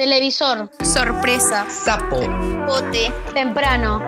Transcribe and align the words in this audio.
televisor, 0.00 0.70
Sorpresa. 0.82 1.66
Sapo. 1.68 2.20
Bote. 2.66 3.12
temprano, 3.34 4.00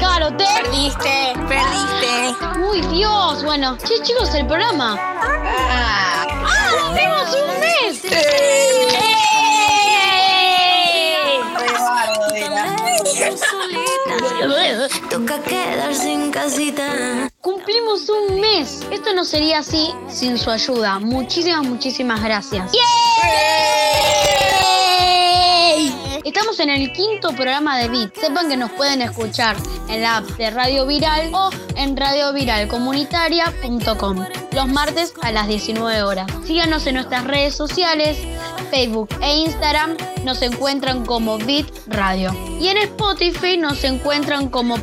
carote. 0.00 0.44
Perdiste. 0.62 1.32
Perdiste. 1.46 2.58
Uy, 2.68 2.80
Dios. 2.92 3.44
Bueno, 3.44 3.78
che, 3.78 4.02
chicos, 4.02 4.34
el 4.34 4.48
programa. 4.48 4.98
Ah, 4.98 6.26
¡Ah, 6.44 6.92
tenemos 6.92 7.32
un 7.34 7.60
mes! 7.60 8.02
Toca 15.08 15.40
quedarse 15.42 16.12
en 16.12 16.32
casita. 16.32 17.30
Cumplimos 17.40 18.08
un 18.08 18.40
mes. 18.40 18.82
Esto 18.90 19.14
no 19.14 19.24
sería 19.24 19.60
así 19.60 19.94
sin 20.08 20.36
su 20.36 20.50
ayuda. 20.50 20.98
Muchísimas, 20.98 21.62
muchísimas 21.62 22.20
gracias. 22.22 22.72
Estamos 26.30 26.60
en 26.60 26.70
el 26.70 26.92
quinto 26.92 27.34
programa 27.34 27.76
de 27.78 27.88
Beat. 27.88 28.14
Sepan 28.14 28.48
que 28.48 28.56
nos 28.56 28.70
pueden 28.70 29.02
escuchar 29.02 29.56
en 29.88 30.02
la 30.02 30.18
app 30.18 30.26
de 30.36 30.48
Radio 30.50 30.86
Viral 30.86 31.34
o 31.34 31.50
en 31.74 31.96
radioviralcomunitaria.com 31.96 34.24
los 34.52 34.68
martes 34.68 35.12
a 35.22 35.32
las 35.32 35.48
19 35.48 36.04
horas. 36.04 36.30
Síganos 36.46 36.86
en 36.86 36.94
nuestras 36.94 37.24
redes 37.24 37.56
sociales, 37.56 38.16
Facebook 38.70 39.08
e 39.20 39.38
Instagram. 39.38 39.96
Nos 40.22 40.40
encuentran 40.42 41.04
como 41.04 41.36
Beat 41.38 41.66
Radio. 41.88 42.32
Y 42.60 42.68
en 42.68 42.76
Spotify 42.76 43.56
nos 43.56 43.82
encuentran 43.82 44.50
como, 44.50 44.76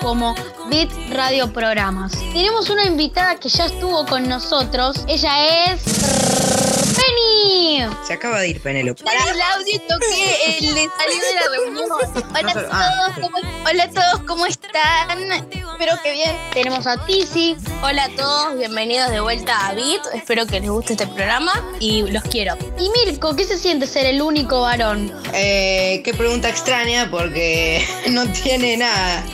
como 0.00 0.34
Beat 0.68 0.90
Radio 1.10 1.52
Programas. 1.52 2.10
Tenemos 2.32 2.70
una 2.70 2.86
invitada 2.86 3.36
que 3.36 3.48
ya 3.48 3.66
estuvo 3.66 4.04
con 4.04 4.28
nosotros. 4.28 5.04
Ella 5.06 5.66
es... 5.66 6.69
Penny. 6.94 7.84
se 8.06 8.14
acaba 8.14 8.40
de 8.40 8.48
ir 8.48 8.60
Penélope. 8.60 9.02
Para 9.04 9.18
el 9.30 9.40
audio 9.40 9.80
toqué, 9.88 10.58
el 10.58 10.74
le 10.74 10.88
salió 10.96 11.20
de 11.20 11.34
la 11.34 11.48
reunión. 11.56 11.88
Hola 11.90 12.50
a 12.50 12.54
todos, 12.54 13.18
¿cómo, 13.20 13.38
hola 13.68 13.84
a 13.84 13.90
todos, 13.90 14.26
¿cómo 14.26 14.46
están? 14.46 15.32
Espero 15.32 15.92
que 16.02 16.12
bien. 16.12 16.36
Tenemos 16.52 16.86
a 16.86 17.04
Tizi. 17.06 17.56
Hola 17.82 18.04
a 18.04 18.08
todos, 18.10 18.58
bienvenidos 18.58 19.10
de 19.10 19.20
vuelta 19.20 19.68
a 19.68 19.74
Beat. 19.74 20.02
Espero 20.14 20.46
que 20.46 20.60
les 20.60 20.68
guste 20.68 20.92
este 20.92 21.06
programa 21.06 21.52
y 21.80 22.02
los 22.02 22.22
quiero. 22.24 22.56
Y 22.78 22.90
Mirko, 22.90 23.34
¿qué 23.34 23.44
se 23.44 23.56
siente 23.56 23.86
ser 23.86 24.06
el 24.06 24.20
único 24.20 24.60
varón? 24.60 25.12
Eh, 25.32 26.02
qué 26.04 26.12
pregunta 26.12 26.48
extraña 26.48 27.10
porque 27.10 27.86
no 28.10 28.30
tiene 28.32 28.76
nada. 28.76 29.24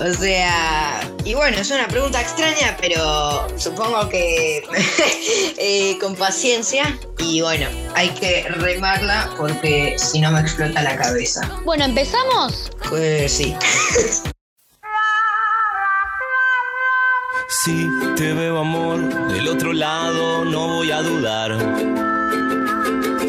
O 0.00 0.12
sea, 0.14 1.00
y 1.24 1.34
bueno, 1.34 1.58
es 1.58 1.70
una 1.70 1.86
pregunta 1.88 2.20
extraña, 2.20 2.76
pero 2.80 3.46
supongo 3.58 4.08
que 4.08 4.62
eh, 5.58 5.98
con 6.00 6.16
paciencia. 6.16 6.98
Y 7.18 7.40
bueno, 7.40 7.66
hay 7.94 8.10
que 8.10 8.44
remarla 8.48 9.30
porque 9.36 9.96
si 9.98 10.20
no 10.20 10.32
me 10.32 10.40
explota 10.40 10.82
la 10.82 10.96
cabeza. 10.96 11.48
Bueno, 11.64 11.84
¿empezamos? 11.84 12.70
Pues 12.88 13.32
sí. 13.32 13.54
Si 17.64 17.86
te 18.16 18.32
veo 18.32 18.58
amor 18.58 19.28
del 19.28 19.46
otro 19.46 19.72
lado, 19.72 20.44
no 20.44 20.68
voy 20.68 20.90
a 20.90 21.02
dudar. 21.02 21.56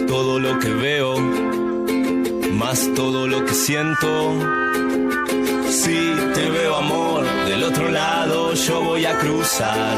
Todo 0.07 0.39
lo 0.39 0.57
que 0.59 0.69
veo, 0.69 1.19
más 2.53 2.89
todo 2.95 3.27
lo 3.27 3.43
que 3.45 3.53
siento. 3.53 4.39
Si 5.73 6.15
te 6.35 6.51
veo 6.51 6.75
amor 6.75 7.25
del 7.45 7.63
otro 7.63 7.89
lado, 7.89 8.53
yo 8.53 8.83
voy 8.83 9.07
a 9.07 9.17
cruzar. 9.17 9.97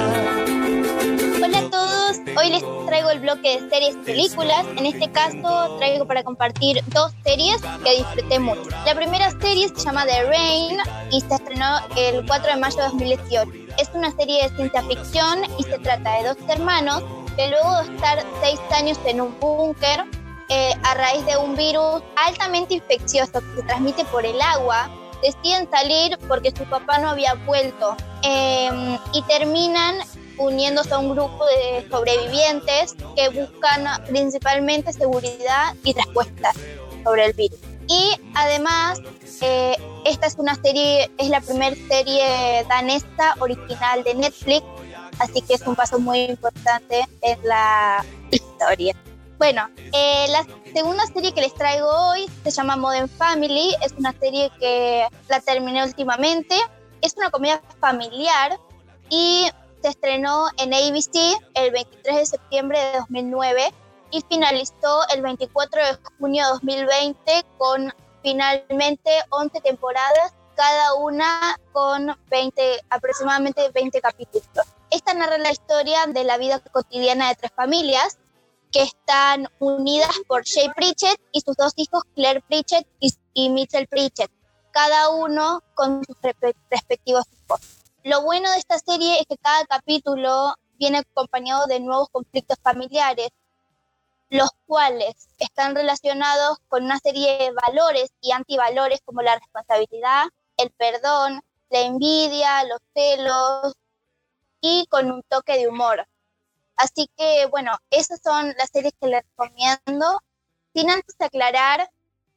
Hola 1.44 1.58
a 1.60 1.70
todos, 1.70 2.18
hoy 2.38 2.50
les 2.50 2.64
traigo 2.86 3.10
el 3.10 3.20
bloque 3.20 3.60
de 3.60 3.70
series 3.70 3.96
y 3.96 4.06
películas. 4.06 4.66
En 4.78 4.86
este 4.86 5.12
caso 5.12 5.76
traigo 5.78 6.08
para 6.08 6.24
compartir 6.24 6.82
dos 6.94 7.12
series 7.26 7.62
que 7.84 7.98
disfruté 7.98 8.40
mucho. 8.40 8.70
La 8.86 8.96
primera 8.96 9.30
serie 9.32 9.68
se 9.68 9.76
llama 9.84 10.06
The 10.06 10.24
Rain 10.24 10.78
y 11.12 11.20
se 11.20 11.36
estrenó 11.36 11.80
el 11.98 12.26
4 12.26 12.54
de 12.54 12.58
mayo 12.58 12.78
de 12.78 12.84
2018. 12.84 13.52
Es 13.78 13.90
una 13.94 14.12
serie 14.12 14.44
de 14.44 14.56
ciencia 14.56 14.82
ficción 14.84 15.40
y 15.60 15.64
se 15.64 15.78
trata 15.80 16.20
de 16.20 16.30
dos 16.30 16.38
hermanos 16.48 17.04
que 17.36 17.50
luego 17.50 17.84
de 17.84 17.96
estar 17.96 18.26
seis 18.42 18.62
años 18.72 18.98
en 19.06 19.20
un 19.20 19.38
búnker 19.42 20.06
eh, 20.48 20.72
a 20.84 20.94
raíz 20.94 21.26
de 21.26 21.36
un 21.36 21.56
virus 21.58 22.02
altamente 22.16 22.76
infeccioso 22.76 23.42
que 23.42 23.62
se 23.62 23.64
transmite 23.64 24.06
por 24.06 24.26
el 24.26 24.40
agua, 24.40 24.90
deciden 25.26 25.70
salir 25.70 26.18
porque 26.28 26.52
su 26.52 26.64
papá 26.66 27.00
no 27.00 27.10
había 27.10 27.34
vuelto 27.46 27.96
eh, 28.24 28.98
y 29.14 29.22
terminan 29.24 29.96
uniéndose 30.38 30.94
a 30.94 31.00
un 31.00 31.12
grupo 31.12 31.46
de 31.46 31.88
sobrevivientes 31.90 32.96
que 33.16 33.30
buscan 33.30 34.04
principalmente 34.06 34.92
seguridad 34.94 35.74
y 35.84 35.94
respuestas 35.94 36.56
sobre 37.04 37.26
el 37.26 37.34
virus. 37.34 37.60
Y 37.88 38.12
además, 38.34 39.00
eh, 39.42 39.76
esta 40.06 40.28
es 40.28 40.36
una 40.38 40.56
serie, 40.56 41.10
es 41.18 41.30
la 41.30 41.42
primera 41.42 41.76
serie 41.88 42.66
danesa 42.68 43.36
original 43.40 44.04
de 44.04 44.16
Netflix, 44.16 44.66
así 45.20 45.42
que 45.42 45.54
es 45.54 45.62
un 45.62 45.76
paso 45.76 46.00
muy 46.00 46.22
importante 46.22 47.06
en 47.22 47.40
la 47.44 48.04
historia. 48.32 48.96
Bueno, 49.38 49.68
eh, 49.92 50.28
la 50.30 50.46
segunda 50.74 51.06
serie 51.08 51.34
que 51.34 51.42
les 51.42 51.54
traigo 51.54 51.90
hoy 51.90 52.26
se 52.44 52.52
llama 52.52 52.78
Modern 52.78 53.10
Family, 53.10 53.76
es 53.84 53.92
una 53.98 54.14
serie 54.14 54.50
que 54.60 55.08
la 55.28 55.42
terminé 55.42 55.84
últimamente, 55.84 56.56
es 57.02 57.16
una 57.18 57.30
comedia 57.30 57.62
familiar 57.82 58.58
y 59.10 59.48
se 59.82 59.90
estrenó 59.90 60.48
en 60.58 60.74
ABC 60.74 61.38
el 61.54 61.72
23 61.72 62.16
de 62.16 62.26
septiembre 62.26 62.80
de 62.80 62.98
2009 63.00 63.74
y 64.12 64.24
finalizó 64.30 65.02
el 65.14 65.22
24 65.22 65.82
de 65.86 65.98
junio 66.18 66.46
de 66.46 66.52
2020 66.52 67.46
con 67.58 67.94
finalmente 68.24 69.12
11 69.32 69.60
temporadas, 69.60 70.34
cada 70.56 70.94
una 70.94 71.60
con 71.74 72.18
20, 72.30 72.86
aproximadamente 72.90 73.70
20 73.74 74.00
capítulos. 74.00 74.66
Esta 74.92 75.14
narra 75.14 75.38
la 75.38 75.52
historia 75.52 76.06
de 76.08 76.24
la 76.24 76.38
vida 76.38 76.60
cotidiana 76.72 77.28
de 77.28 77.36
tres 77.36 77.52
familias 77.54 78.18
que 78.76 78.84
están 78.84 79.48
unidas 79.60 80.12
por 80.28 80.44
Jay 80.46 80.68
Pritchett 80.76 81.18
y 81.32 81.40
sus 81.40 81.56
dos 81.56 81.72
hijos, 81.78 82.04
Claire 82.14 82.42
Pritchett 82.42 82.86
y, 83.00 83.14
y 83.34 83.50
Mitchell 83.50 83.88
Pritchett, 83.88 84.30
cada 84.72 85.12
uno 85.12 85.64
con 85.76 86.04
sus 86.04 86.18
re- 86.22 86.36
respectivos 86.70 87.24
hijos. 87.32 87.62
Lo 88.04 88.22
bueno 88.24 88.52
de 88.52 88.58
esta 88.58 88.78
serie 88.78 89.22
es 89.22 89.28
que 89.28 89.38
cada 89.38 89.64
capítulo 89.64 90.56
viene 90.78 90.98
acompañado 90.98 91.68
de 91.68 91.80
nuevos 91.80 92.10
conflictos 92.10 92.58
familiares, 92.62 93.30
los 94.30 94.50
cuales 94.68 95.30
están 95.38 95.74
relacionados 95.74 96.58
con 96.68 96.84
una 96.84 97.00
serie 97.00 97.38
de 97.38 97.52
valores 97.52 98.12
y 98.20 98.34
antivalores 98.34 99.00
como 99.06 99.22
la 99.22 99.40
responsabilidad, 99.40 100.26
el 100.58 100.70
perdón, 100.72 101.42
la 101.70 101.80
envidia, 101.80 102.66
los 102.66 102.82
celos 102.94 103.74
y 104.60 104.86
con 104.88 105.12
un 105.12 105.24
toque 105.30 105.58
de 105.58 105.70
humor. 105.70 106.06
Así 106.76 107.10
que, 107.18 107.48
bueno, 107.48 107.78
esas 107.90 108.22
son 108.22 108.54
las 108.58 108.70
series 108.70 108.94
que 109.00 109.08
les 109.08 109.24
recomiendo. 109.24 110.22
Sin 110.74 110.90
antes 110.90 111.16
aclarar 111.20 111.90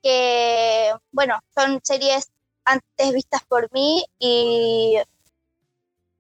que, 0.03 0.93
bueno, 1.11 1.41
son 1.57 1.81
series 1.83 2.31
antes 2.65 3.13
vistas 3.13 3.43
por 3.49 3.73
mí 3.73 4.05
y 4.19 4.97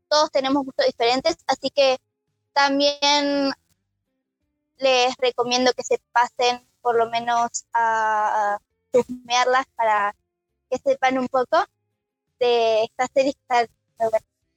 todos 0.09 0.31
tenemos 0.31 0.65
gustos 0.65 0.87
diferentes, 0.87 1.37
así 1.47 1.71
que 1.71 1.99
también 2.53 3.53
les 4.79 5.15
recomiendo 5.19 5.73
que 5.75 5.85
se 5.85 6.01
pasen 6.13 6.67
por 6.81 6.97
lo 6.97 7.09
menos 7.11 7.67
a 7.73 8.59
chusmearlas 8.93 9.67
para 9.77 10.17
que 10.71 10.79
sepan 10.79 11.19
un 11.19 11.29
poco 11.29 11.65
de 12.39 12.85
estas 12.85 13.11
series 13.13 13.35
que 13.35 13.41
están. 13.43 13.69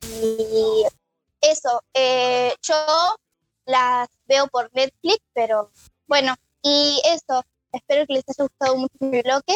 Y 0.01 0.85
eso, 1.41 1.83
eh, 1.93 2.53
yo 2.61 2.75
las 3.65 4.07
veo 4.27 4.47
por 4.47 4.69
Netflix, 4.73 5.19
pero 5.33 5.71
bueno, 6.07 6.35
y 6.63 7.01
eso, 7.05 7.43
espero 7.71 8.05
que 8.07 8.13
les 8.15 8.23
haya 8.27 8.43
gustado 8.43 8.77
mucho 8.77 8.93
mi 8.99 9.21
bloque. 9.21 9.53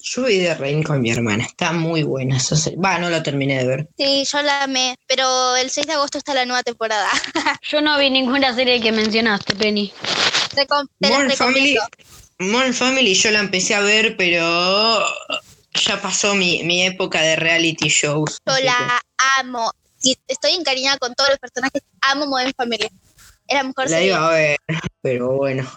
Yo 0.00 0.24
vi 0.24 0.38
de 0.38 0.54
Rain 0.54 0.82
con 0.82 1.00
mi 1.00 1.10
hermana. 1.10 1.44
Está 1.44 1.72
muy 1.72 2.02
buena 2.02 2.36
esa 2.36 2.56
serie. 2.56 2.78
Va, 2.78 2.98
no 2.98 3.08
la 3.08 3.22
terminé 3.22 3.58
de 3.58 3.66
ver. 3.66 3.88
Sí, 3.96 4.24
yo 4.30 4.42
la 4.42 4.64
amé, 4.64 4.96
pero 5.06 5.56
el 5.56 5.70
6 5.70 5.86
de 5.86 5.92
agosto 5.94 6.18
está 6.18 6.34
la 6.34 6.44
nueva 6.44 6.62
temporada. 6.62 7.08
Yo 7.62 7.80
no 7.80 7.96
vi 7.98 8.10
ninguna 8.10 8.54
serie 8.54 8.80
que 8.80 8.92
mencionaste, 8.92 9.54
Penny. 9.54 9.92
Recom- 10.54 10.88
te 11.00 11.08
las 11.08 11.18
Modern 11.18 11.32
Family. 11.36 11.78
Modern 12.38 12.74
Family 12.74 13.14
yo 13.14 13.30
la 13.30 13.38
empecé 13.38 13.74
a 13.76 13.80
ver, 13.80 14.16
pero 14.16 14.42
ya 15.74 16.02
pasó 16.02 16.34
mi, 16.34 16.62
mi 16.64 16.82
época 16.84 17.22
de 17.22 17.36
reality 17.36 17.88
shows. 17.88 18.38
Yo 18.44 18.58
la 18.64 19.00
amo. 19.38 19.70
Sí, 19.98 20.18
estoy 20.26 20.52
encariñada 20.52 20.98
con 20.98 21.14
todos 21.14 21.30
los 21.30 21.38
personajes. 21.38 21.82
Amo 22.00 22.26
Modern 22.26 22.52
Family. 22.56 22.90
La 23.54 23.62
mejor 23.62 23.84
que 23.84 23.90
la 23.90 23.96
serie. 23.96 24.08
iba 24.08 24.28
a 24.28 24.32
ver, 24.32 24.56
pero 25.02 25.30
bueno. 25.36 25.70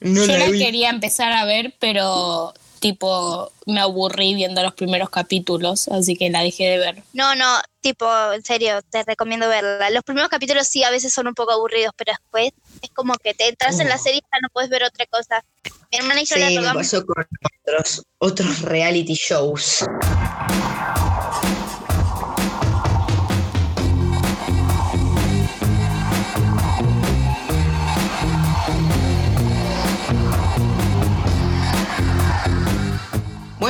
No 0.00 0.20
Yo 0.26 0.32
la 0.32 0.38
la 0.38 0.46
vi. 0.50 0.58
quería 0.58 0.90
empezar 0.90 1.32
a 1.32 1.44
ver, 1.44 1.74
pero 1.78 2.52
tipo 2.80 3.52
me 3.66 3.80
aburrí 3.80 4.34
viendo 4.34 4.60
los 4.62 4.74
primeros 4.74 5.08
capítulos, 5.08 5.86
así 5.86 6.16
que 6.16 6.28
la 6.30 6.42
dejé 6.42 6.64
de 6.64 6.78
ver. 6.78 7.02
No, 7.12 7.34
no, 7.36 7.46
tipo, 7.80 8.06
en 8.32 8.42
serio, 8.44 8.80
te 8.90 9.04
recomiendo 9.04 9.48
verla. 9.48 9.88
Los 9.90 10.02
primeros 10.02 10.28
capítulos 10.28 10.66
sí 10.66 10.82
a 10.82 10.90
veces 10.90 11.14
son 11.14 11.28
un 11.28 11.34
poco 11.34 11.52
aburridos, 11.52 11.92
pero 11.96 12.12
después 12.12 12.50
es 12.82 12.90
como 12.90 13.14
que 13.22 13.34
te 13.34 13.48
entras 13.48 13.78
en 13.78 13.88
la 13.88 13.98
serie 13.98 14.18
y 14.18 14.22
ya 14.22 14.38
no 14.42 14.48
puedes 14.52 14.68
ver 14.68 14.82
otra 14.82 15.06
cosa. 15.06 15.44
Mi 15.92 15.98
hermana 15.98 16.22
y 16.22 16.24
yo 16.24 16.36
la 16.36 16.48
Sí, 16.48 16.58
me 16.58 16.74
pasó 16.74 17.06
con 17.06 17.24
otros, 17.64 18.02
otros 18.18 18.62
reality 18.62 19.14
shows. 19.14 19.84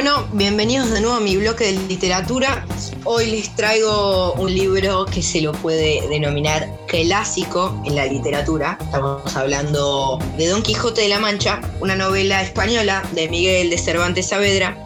Bueno, 0.04 0.26
bienvenidos 0.32 0.90
de 0.90 1.00
nuevo 1.00 1.14
a 1.14 1.20
mi 1.20 1.36
bloque 1.36 1.62
de 1.66 1.74
literatura. 1.86 2.66
Hoy 3.04 3.26
les 3.26 3.54
traigo 3.54 4.32
un 4.32 4.52
libro 4.52 5.06
que 5.06 5.22
se 5.22 5.40
lo 5.40 5.52
puede 5.52 6.08
denominar 6.08 6.68
clásico 6.88 7.80
en 7.86 7.94
la 7.94 8.06
literatura. 8.06 8.76
Estamos 8.80 9.36
hablando 9.36 10.18
de 10.36 10.48
Don 10.48 10.60
Quijote 10.60 11.02
de 11.02 11.08
la 11.08 11.20
Mancha, 11.20 11.60
una 11.78 11.94
novela 11.94 12.42
española 12.42 13.04
de 13.12 13.28
Miguel 13.28 13.70
de 13.70 13.78
Cervantes 13.78 14.30
Saavedra, 14.30 14.76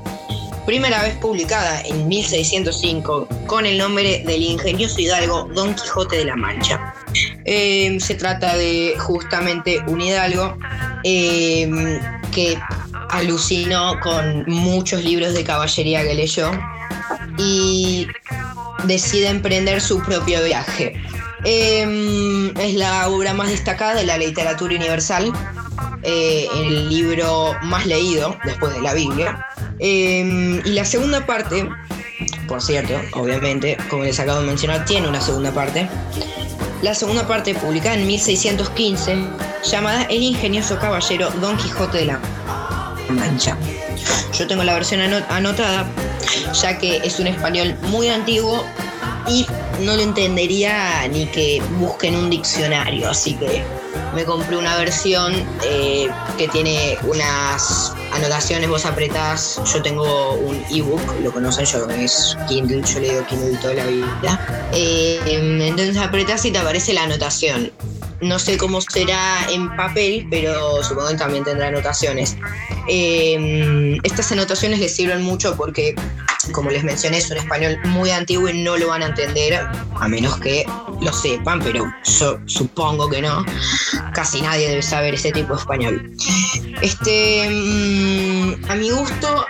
primera 0.67 1.03
vez 1.03 1.17
publicada 1.17 1.81
en 1.81 2.09
1605 2.09 3.27
con 3.47 3.65
el 3.65 3.79
nombre 3.79 4.23
del 4.27 4.43
ingenioso 4.43 5.01
hidalgo 5.01 5.49
Don 5.55 5.75
Quijote 5.77 6.19
de 6.19 6.25
la 6.27 6.37
Mancha. 6.37 6.95
Eh, 7.47 7.97
se 8.01 8.17
trata 8.17 8.55
de 8.55 8.95
justamente 8.99 9.81
un 9.87 9.99
hidalgo 9.99 10.59
eh, 11.05 11.99
que 12.35 12.59
alucinó 13.11 13.99
con 14.01 14.45
muchos 14.47 15.03
libros 15.05 15.35
de 15.35 15.45
caballería 15.45 16.03
que 16.03 16.15
leyó 16.15 16.51
y 17.39 18.07
decide 18.85 19.29
emprender 19.29 19.81
su 19.81 20.01
propio 20.01 20.43
viaje. 20.45 21.01
Eh, 21.45 22.53
es 22.59 22.75
la 22.75 23.09
obra 23.09 23.35
más 23.35 23.49
destacada 23.49 23.95
de 23.95 24.07
la 24.07 24.19
literatura 24.19 24.75
universal, 24.75 25.33
eh, 26.03 26.49
el 26.55 26.89
libro 26.89 27.55
más 27.63 27.87
leído 27.87 28.37
después 28.45 28.75
de 28.75 28.81
la 28.81 28.95
Biblia. 28.95 29.47
Eh, 29.79 30.63
y 30.65 30.71
la 30.71 30.85
segunda 30.85 31.25
parte, 31.27 31.69
por 32.49 32.63
cierto, 32.63 32.95
obviamente, 33.13 33.77
como 33.91 34.05
les 34.05 34.19
acabo 34.19 34.41
de 34.41 34.47
mencionar, 34.47 34.85
tiene 34.85 35.09
una 35.09 35.21
segunda 35.21 35.53
parte. 35.53 35.89
La 36.83 36.95
segunda 36.95 37.27
parte, 37.27 37.55
publicada 37.55 37.97
en 37.97 38.07
1615, 38.07 39.17
llamada 39.65 40.03
El 40.05 40.23
ingenioso 40.23 40.79
caballero 40.79 41.31
Don 41.41 41.57
Quijote 41.57 41.99
de 41.99 42.05
la 42.07 42.21
Mancha. 43.09 43.57
Yo 44.39 44.47
tengo 44.47 44.65
la 44.65 44.75
versión 44.75 45.01
ano- 45.01 45.25
anotada, 45.29 45.87
ya 46.61 46.79
que 46.79 46.99
es 46.99 47.19
un 47.19 47.27
español 47.27 47.75
muy 47.83 48.09
antiguo 48.09 48.65
y 49.29 49.47
no 49.81 49.97
lo 49.97 50.03
entendería 50.03 51.07
ni 51.09 51.27
que 51.27 51.63
busque 51.79 52.09
en 52.09 52.17
un 52.17 52.31
diccionario, 52.31 53.11
así 53.11 53.35
que 53.35 53.63
me 54.15 54.25
compré 54.25 54.57
una 54.57 54.77
versión 54.77 55.35
eh, 55.65 56.09
que 56.39 56.49
tiene 56.49 56.97
unas 57.05 57.93
anotaciones, 58.13 58.69
vos 58.69 58.87
apretás, 58.87 59.61
yo 59.73 59.83
tengo 59.83 60.35
un 60.35 60.65
ebook, 60.71 61.01
lo 61.23 61.33
conocen 61.33 61.67
yo, 61.67 61.89
es 61.91 62.37
Kindle, 62.49 62.83
yo 62.83 63.01
le 63.01 63.11
digo 63.11 63.27
Kindle 63.27 63.59
toda 63.59 63.75
la 63.75 63.85
vida. 63.87 64.41
Eh, 64.73 65.21
entonces 65.27 65.97
apretás 65.99 66.45
y 66.45 66.51
te 66.51 66.59
aparece 66.59 66.93
la 66.95 67.03
anotación. 67.03 67.73
No 68.21 68.39
sé 68.39 68.57
cómo 68.57 68.81
será 68.81 69.47
en 69.51 69.75
papel, 69.77 70.27
pero 70.31 70.83
supongo 70.83 71.09
que 71.09 71.17
también 71.17 71.45
tendrá 71.45 71.69
anotaciones. 71.69 72.37
Eh, 72.89 73.99
estas 74.05 74.33
anotaciones 74.33 74.79
les 74.79 74.95
sirven 74.95 75.23
mucho 75.23 75.55
porque, 75.57 75.95
como 76.53 76.71
les 76.71 76.83
mencioné, 76.83 77.19
es 77.19 77.31
un 77.31 77.37
español 77.37 77.79
muy 77.85 78.11
antiguo 78.11 78.49
y 78.49 78.63
no 78.63 78.77
lo 78.77 78.89
van 78.89 79.03
a 79.03 79.07
entender, 79.07 79.61
a 79.95 80.09
menos 80.09 80.39
que 80.39 80.65
lo 81.01 81.13
sepan, 81.13 81.61
pero 81.61 81.85
supongo 82.47 83.09
que 83.11 83.21
no. 83.21 83.45
Casi 84.15 84.41
nadie 84.41 84.69
debe 84.69 84.83
saber 84.83 85.15
ese 85.15 85.33
tipo 85.33 85.55
de 85.55 85.61
español. 85.61 86.13
Este, 86.81 87.49
mm, 87.51 88.71
a 88.71 88.75
mi 88.77 88.91
gusto, 88.91 89.47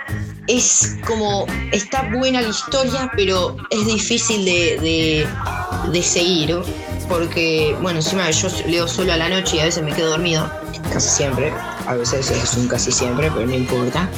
es 0.47 0.97
como, 1.05 1.45
está 1.71 2.09
buena 2.13 2.41
la 2.41 2.49
historia, 2.49 3.11
pero 3.15 3.55
es 3.69 3.85
difícil 3.85 4.43
de 4.43 6.01
seguir. 6.03 6.57
Porque, 7.07 7.75
bueno, 7.81 7.99
encima 7.99 8.29
yo 8.31 8.49
leo 8.67 8.87
solo 8.87 9.13
a 9.13 9.17
la 9.17 9.29
noche 9.29 9.57
y 9.57 9.59
a 9.59 9.65
veces 9.65 9.83
me 9.83 9.93
quedo 9.93 10.09
dormido, 10.09 10.49
casi 10.91 11.09
siempre. 11.09 11.53
A 11.85 11.95
veces 11.95 12.29
es 12.31 12.53
un 12.55 12.67
casi 12.67 12.91
siempre, 12.91 13.31
pero 13.31 13.45
no 13.45 13.53
importa. 13.53 14.09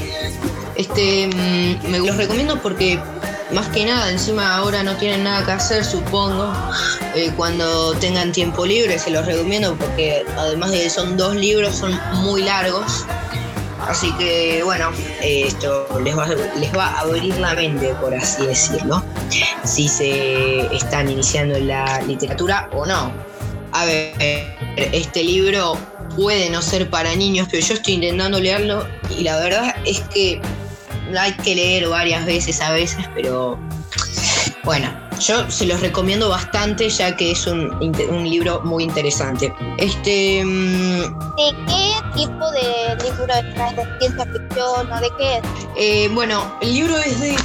Este, 0.76 1.28
mm, 1.28 1.92
me 1.92 2.00
los 2.00 2.18
recomiendo 2.18 2.60
porque 2.62 3.00
más 3.52 3.68
que 3.70 3.86
nada, 3.86 4.12
encima 4.12 4.56
ahora 4.56 4.84
no 4.84 4.96
tienen 4.98 5.24
nada 5.24 5.46
que 5.46 5.52
hacer, 5.52 5.84
supongo. 5.84 6.54
Eh, 7.16 7.32
cuando 7.36 7.94
tengan 7.96 8.32
tiempo 8.32 8.66
libre 8.66 9.00
se 9.00 9.10
los 9.10 9.26
recomiendo 9.26 9.76
porque 9.76 10.24
además 10.38 10.72
de 10.72 10.84
que 10.84 10.90
son 10.90 11.18
dos 11.18 11.36
libros, 11.36 11.76
son 11.76 12.00
muy 12.24 12.44
largos. 12.44 13.06
Así 13.90 14.12
que 14.14 14.62
bueno, 14.64 14.92
esto 15.20 15.88
les 16.04 16.16
va, 16.16 16.28
les 16.28 16.78
va 16.78 16.86
a 16.90 17.00
abrir 17.00 17.36
la 17.38 17.56
mente, 17.56 17.96
por 17.96 18.14
así 18.14 18.46
decirlo, 18.46 19.04
si 19.64 19.88
se 19.88 20.74
están 20.76 21.10
iniciando 21.10 21.56
en 21.56 21.70
la 21.70 22.00
literatura 22.04 22.70
o 22.72 22.86
no. 22.86 23.12
A 23.72 23.86
ver, 23.86 24.46
este 24.78 25.24
libro 25.24 25.76
puede 26.16 26.52
no 26.52 26.62
ser 26.62 26.88
para 26.92 27.16
niños, 27.16 27.48
pero 27.50 27.66
yo 27.66 27.74
estoy 27.74 27.96
intentando 27.96 28.40
leerlo 28.40 28.86
y 29.18 29.24
la 29.24 29.40
verdad 29.40 29.76
es 29.86 30.02
que 30.02 30.40
hay 31.20 31.34
que 31.34 31.56
leer 31.56 31.90
varias 31.90 32.28
veces 32.28 32.62
a 32.62 32.72
veces, 32.72 33.04
pero 33.16 33.58
bueno, 34.64 35.09
yo 35.20 35.50
se 35.50 35.66
los 35.66 35.80
recomiendo 35.82 36.30
bastante 36.30 36.90
ya 36.90 37.16
que 37.16 37.32
es 37.32 37.46
un, 37.48 37.72
un 38.10 38.30
libro 38.30 38.62
muy 38.64 38.84
interesante. 38.84 39.54
Este, 39.78 40.44
mm, 40.44 41.02
¿De 41.02 41.56
qué 41.68 41.94
tipo 42.16 42.52
de 42.52 42.96
libro 43.04 43.34
es? 43.34 43.76
¿De 43.76 44.00
ciencia 44.00 44.26
ficción 44.26 44.92
o 44.92 45.02
de 45.02 45.10
qué 45.18 45.38
es? 45.38 45.44
Eh, 45.78 46.10
bueno, 46.14 46.58
el 46.62 46.74
libro 46.74 46.98
es 46.98 47.20
de 47.20 47.36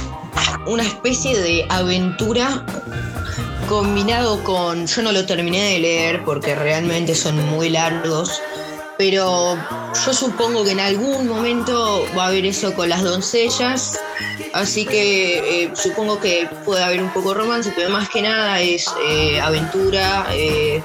una 0.65 0.83
especie 0.83 1.39
de 1.39 1.65
aventura 1.69 2.63
combinado 3.67 4.43
con... 4.43 4.85
Yo 4.87 5.01
no 5.01 5.11
lo 5.11 5.25
terminé 5.25 5.61
de 5.63 5.79
leer 5.79 6.23
porque 6.23 6.55
realmente 6.55 7.15
son 7.15 7.37
muy 7.49 7.69
largos, 7.69 8.41
pero 8.97 9.57
yo 10.05 10.13
supongo 10.13 10.63
que 10.63 10.71
en 10.71 10.79
algún 10.79 11.27
momento 11.27 12.05
va 12.17 12.25
a 12.25 12.27
haber 12.27 12.45
eso 12.45 12.73
con 12.73 12.89
las 12.89 13.03
doncellas, 13.03 13.99
así 14.53 14.85
que 14.85 15.63
eh, 15.63 15.71
supongo 15.75 16.19
que 16.19 16.47
puede 16.63 16.83
haber 16.83 17.01
un 17.01 17.09
poco 17.11 17.33
romance, 17.33 17.71
pero 17.75 17.89
más 17.89 18.07
que 18.09 18.21
nada 18.21 18.59
es 18.61 18.85
eh, 19.09 19.39
aventura, 19.41 20.27
eh, 20.31 20.81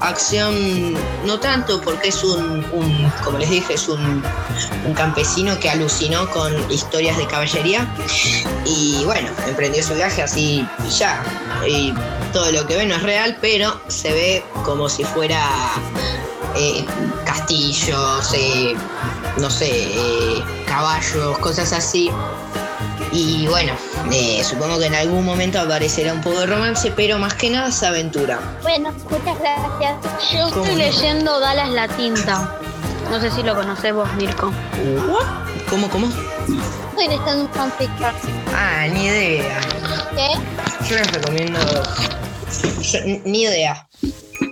acción, 0.00 0.94
no 1.24 1.38
tanto 1.40 1.80
porque 1.80 2.08
es 2.08 2.22
un, 2.24 2.64
un- 2.72 3.12
como 3.24 3.38
les 3.38 3.50
dije, 3.50 3.74
es 3.74 3.88
un, 3.88 4.22
un 4.86 4.94
campesino 4.94 5.58
que 5.60 5.70
alucinó 5.70 6.28
con 6.30 6.52
historias 6.70 7.16
de 7.16 7.26
caballería 7.26 7.86
y 8.66 9.02
bueno, 9.04 9.28
emprendió 9.46 9.82
su 9.82 9.94
viaje 9.94 10.22
así 10.22 10.66
y 10.86 10.90
ya. 10.90 11.22
Y 11.66 11.94
todo 12.32 12.50
lo 12.52 12.66
que 12.66 12.76
ve 12.76 12.86
no 12.86 12.94
es 12.96 13.02
real, 13.02 13.38
pero 13.40 13.80
se 13.88 14.12
ve 14.12 14.44
como 14.64 14.88
si 14.88 15.04
fuera 15.04 15.40
eh, 16.56 16.84
castillos, 17.24 18.32
eh, 18.34 18.74
no 19.38 19.50
sé, 19.50 19.70
eh, 19.70 20.42
caballos, 20.66 21.38
cosas 21.38 21.72
así. 21.72 22.10
Y 23.12 23.46
bueno, 23.46 23.72
eh, 24.12 24.42
supongo 24.42 24.78
que 24.78 24.86
en 24.86 24.94
algún 24.94 25.24
momento 25.24 25.60
aparecerá 25.60 26.12
un 26.12 26.20
poco 26.20 26.40
de 26.40 26.46
romance, 26.46 26.90
pero 26.96 27.18
más 27.18 27.34
que 27.34 27.48
nada 27.50 27.68
es 27.68 27.82
aventura. 27.82 28.40
Bueno, 28.62 28.92
muchas 29.10 29.38
gracias. 29.38 30.32
Yo 30.32 30.50
¿Cómo 30.50 30.64
estoy 30.64 30.72
no? 30.72 30.78
leyendo 30.78 31.40
Dallas 31.40 31.70
la 31.70 31.86
tinta. 31.88 32.58
No 33.10 33.20
sé 33.20 33.30
si 33.30 33.42
lo 33.42 33.54
conocés 33.54 33.94
vos, 33.94 34.08
Mirko. 34.14 34.50
¿Cómo, 35.70 35.88
cómo? 35.90 36.08
Estoy 36.08 37.08
leyendo 37.08 37.42
un 37.42 37.48
fanfiction. 37.50 38.12
Ah, 38.54 38.86
ni 38.92 39.04
idea. 39.06 39.60
¿Qué? 40.16 40.88
Yo 40.88 40.96
les 40.96 41.12
recomiendo. 41.12 41.58
yo- 42.82 42.98
ni 43.24 43.42
idea. 43.42 43.86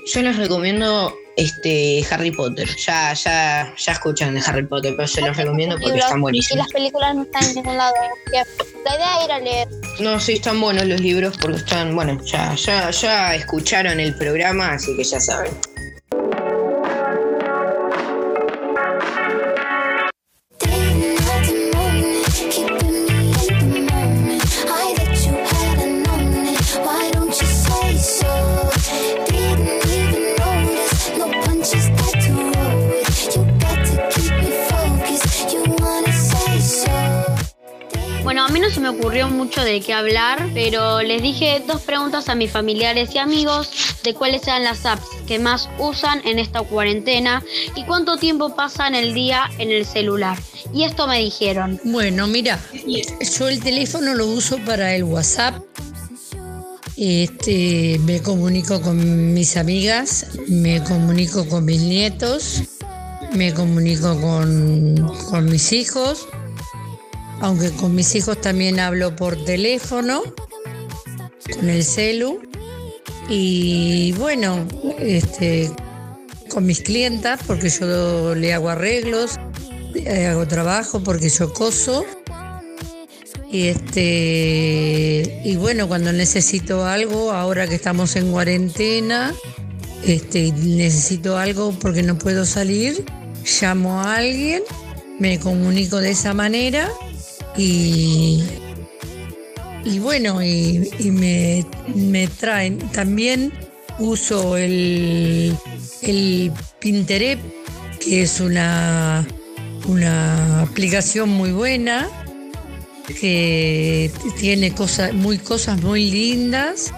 Yo 0.06 0.22
les 0.22 0.36
recomiendo 0.36 1.14
este 1.36 2.04
Harry 2.10 2.30
Potter. 2.30 2.68
Ya, 2.76 3.12
ya, 3.14 3.74
ya 3.76 3.92
escuchan 3.92 4.34
de 4.34 4.42
Harry 4.44 4.66
Potter, 4.66 4.94
pero 4.96 5.08
se 5.08 5.20
los 5.20 5.36
recomiendo 5.36 5.78
porque 5.80 5.98
están 5.98 6.18
Y 6.18 6.22
buenísimos. 6.22 6.64
las 6.66 6.72
películas 6.72 7.14
no 7.14 7.22
están 7.22 7.44
en 7.44 7.54
ningún 7.54 7.76
lado. 7.76 7.94
La 8.32 8.94
idea 8.96 9.18
es 9.18 9.24
ir 9.24 9.32
a 9.32 9.38
leer. 9.38 9.68
No, 10.00 10.18
sí, 10.20 10.32
están 10.34 10.60
buenos 10.60 10.86
los 10.86 11.00
libros 11.00 11.36
porque 11.40 11.58
están, 11.58 11.94
bueno, 11.94 12.18
ya, 12.24 12.54
ya, 12.54 12.90
ya 12.90 13.34
escucharon 13.34 14.00
el 14.00 14.14
programa, 14.16 14.72
así 14.72 14.96
que 14.96 15.04
ya 15.04 15.20
saben. 15.20 15.52
De 39.72 39.80
qué 39.80 39.94
hablar, 39.94 40.50
pero 40.52 41.00
les 41.00 41.22
dije 41.22 41.62
dos 41.66 41.80
preguntas 41.80 42.28
a 42.28 42.34
mis 42.34 42.50
familiares 42.50 43.14
y 43.14 43.18
amigos 43.18 43.70
de 44.04 44.12
cuáles 44.12 44.46
eran 44.46 44.64
las 44.64 44.84
apps 44.84 45.06
que 45.26 45.38
más 45.38 45.70
usan 45.78 46.20
en 46.26 46.38
esta 46.38 46.60
cuarentena 46.60 47.42
y 47.74 47.84
cuánto 47.84 48.18
tiempo 48.18 48.54
pasan 48.54 48.94
el 48.94 49.14
día 49.14 49.50
en 49.58 49.70
el 49.70 49.86
celular. 49.86 50.38
Y 50.74 50.84
esto 50.84 51.06
me 51.06 51.20
dijeron. 51.20 51.80
Bueno, 51.84 52.26
mira, 52.26 52.60
yo 53.38 53.48
el 53.48 53.60
teléfono 53.60 54.14
lo 54.14 54.26
uso 54.26 54.58
para 54.58 54.94
el 54.94 55.04
WhatsApp. 55.04 55.62
Este, 56.98 57.98
me 58.04 58.20
comunico 58.20 58.80
con 58.82 59.32
mis 59.32 59.56
amigas, 59.56 60.26
me 60.48 60.84
comunico 60.84 61.48
con 61.48 61.64
mis 61.64 61.80
nietos, 61.80 62.62
me 63.32 63.54
comunico 63.54 64.20
con, 64.20 65.10
con 65.30 65.46
mis 65.46 65.72
hijos, 65.72 66.28
aunque 67.42 67.72
con 67.72 67.94
mis 67.94 68.14
hijos 68.14 68.40
también 68.40 68.78
hablo 68.78 69.16
por 69.16 69.44
teléfono, 69.44 70.22
con 71.52 71.68
el 71.68 71.84
celu. 71.84 72.40
Y 73.28 74.12
bueno, 74.12 74.66
este, 75.00 75.70
con 76.48 76.64
mis 76.64 76.82
clientas, 76.82 77.40
porque 77.46 77.68
yo 77.68 78.36
le 78.36 78.54
hago 78.54 78.70
arreglos, 78.70 79.40
hago 80.28 80.46
trabajo 80.46 81.02
porque 81.02 81.28
yo 81.28 81.52
coso. 81.52 82.06
Y 83.50 83.68
este 83.68 85.42
y 85.44 85.56
bueno, 85.56 85.88
cuando 85.88 86.12
necesito 86.12 86.86
algo, 86.86 87.32
ahora 87.32 87.66
que 87.66 87.74
estamos 87.74 88.14
en 88.14 88.30
cuarentena, 88.30 89.34
este, 90.06 90.52
necesito 90.52 91.36
algo 91.36 91.72
porque 91.72 92.04
no 92.04 92.16
puedo 92.18 92.46
salir, 92.46 93.04
llamo 93.60 94.00
a 94.00 94.16
alguien, 94.16 94.62
me 95.18 95.40
comunico 95.40 95.98
de 95.98 96.10
esa 96.12 96.34
manera 96.34 96.88
y, 97.56 98.42
y 99.84 99.98
bueno, 99.98 100.42
y, 100.42 100.90
me, 101.10 101.64
me 101.94 102.26
traen. 102.28 102.78
También 102.90 103.52
uso 103.98 104.56
el, 104.56 105.54
el 106.02 106.52
Pinterest, 106.78 107.42
que 108.00 108.22
es 108.22 108.40
una, 108.40 109.26
una 109.86 110.62
aplicación 110.62 111.28
muy 111.28 111.52
buena, 111.52 112.08
que 113.20 114.10
tiene 114.38 114.72
cosas 114.72 115.12
muy, 115.12 115.38
cosas 115.38 115.80
muy 115.82 116.10
lindas, 116.10 116.92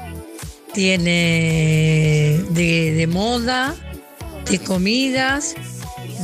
tiene 0.72 2.40
de, 2.50 2.92
de 2.94 3.06
moda, 3.06 3.74
de 4.50 4.58
comidas, 4.58 5.54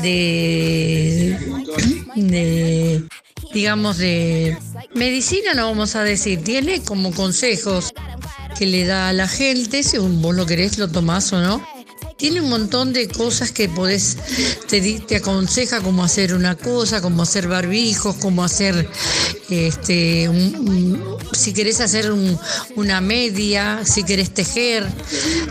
de, 0.02 1.36
de 2.16 3.04
digamos 3.52 3.98
de 3.98 4.56
medicina 4.94 5.54
no 5.54 5.66
vamos 5.66 5.96
a 5.96 6.04
decir, 6.04 6.42
tiene 6.42 6.82
como 6.82 7.12
consejos 7.12 7.92
que 8.58 8.66
le 8.66 8.84
da 8.86 9.08
a 9.08 9.12
la 9.12 9.28
gente, 9.28 9.82
según 9.82 10.20
vos 10.20 10.34
lo 10.34 10.46
querés, 10.46 10.78
lo 10.78 10.88
tomás 10.88 11.32
o 11.32 11.40
no. 11.40 11.64
Tiene 12.20 12.42
un 12.42 12.50
montón 12.50 12.92
de 12.92 13.08
cosas 13.08 13.50
que 13.50 13.66
podés, 13.70 14.18
te, 14.68 15.16
aconseja 15.16 15.80
cómo 15.80 16.04
hacer 16.04 16.34
una 16.34 16.54
cosa, 16.54 17.00
cómo 17.00 17.22
hacer 17.22 17.48
barbijos, 17.48 18.16
cómo 18.16 18.44
hacer, 18.44 18.86
este, 19.48 20.28
si 21.32 21.54
querés 21.54 21.80
hacer 21.80 22.12
un- 22.12 22.38
una 22.76 23.00
media, 23.00 23.80
si 23.86 24.02
querés 24.04 24.34
tejer, 24.34 24.86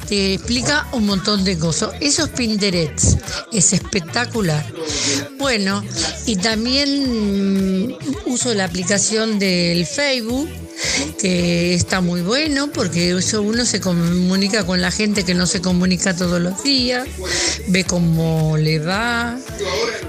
te 0.08 0.36
explica 0.36 0.88
un 0.92 1.08
montón 1.08 1.44
de 1.44 1.58
cosas. 1.58 1.90
Eso 2.02 2.26
es 2.26 2.30
Pinterest, 2.30 3.20
es 3.52 3.74
espectacular. 3.74 4.64
Bueno, 5.40 5.84
y 6.28 6.36
también 6.36 7.88
mm, 7.88 7.98
uso 8.28 8.54
la 8.54 8.66
aplicación 8.66 9.40
del 9.40 9.88
Facebook 9.88 10.48
que 11.20 11.74
está 11.74 12.02
muy 12.02 12.22
bueno 12.22 12.72
porque 12.72 13.12
eso 13.12 13.42
uno 13.42 13.66
se 13.66 13.80
comunica 13.80 14.66
con 14.66 14.82
la 14.82 14.92
gente 14.92 15.24
que 15.24 15.34
no 15.34 15.46
se 15.46 15.62
comunica 15.62 16.16
todos 16.16 16.42
los 16.42 16.64
días, 16.64 17.08
ve 17.68 17.84
cómo 17.84 18.58
le 18.58 18.80
va, 18.80 19.38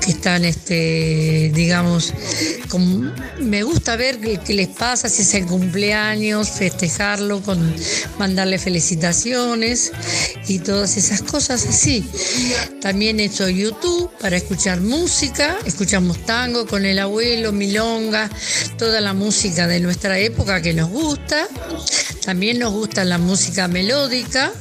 que 0.01 0.13
están, 0.13 0.45
este, 0.45 1.51
digamos, 1.55 2.13
me 3.41 3.63
gusta 3.63 3.97
ver 3.97 4.19
qué, 4.21 4.39
qué 4.39 4.55
les 4.55 4.69
pasa, 4.69 5.09
si 5.09 5.23
es 5.23 5.35
el 5.35 5.47
cumpleaños, 5.47 6.51
festejarlo, 6.51 7.43
con 7.43 7.75
mandarle 8.19 8.59
felicitaciones 8.59 9.93
y 10.47 10.61
todas 10.61 10.97
esas 10.97 11.23
cosas 11.23 11.67
así. 11.67 12.05
También 12.81 13.21
he 13.21 13.25
hecho 13.25 13.49
YouTube 13.49 14.11
para 14.21 14.37
escuchar 14.37 14.81
música, 14.81 15.59
escuchamos 15.65 16.25
tango 16.25 16.67
con 16.67 16.85
el 16.87 16.99
abuelo, 16.99 17.53
milonga, 17.53 18.31
toda 18.79 19.01
la 19.01 19.15
música 19.15 19.67
de 19.67 19.81
nuestra 19.81 20.19
época 20.19 20.60
que 20.63 20.75
nos 20.75 20.89
gusta. 20.91 21.49
También 22.25 22.59
nos 22.59 22.73
gusta 22.73 23.05
la 23.05 23.19
música 23.19 23.67
melódica, 23.69 24.53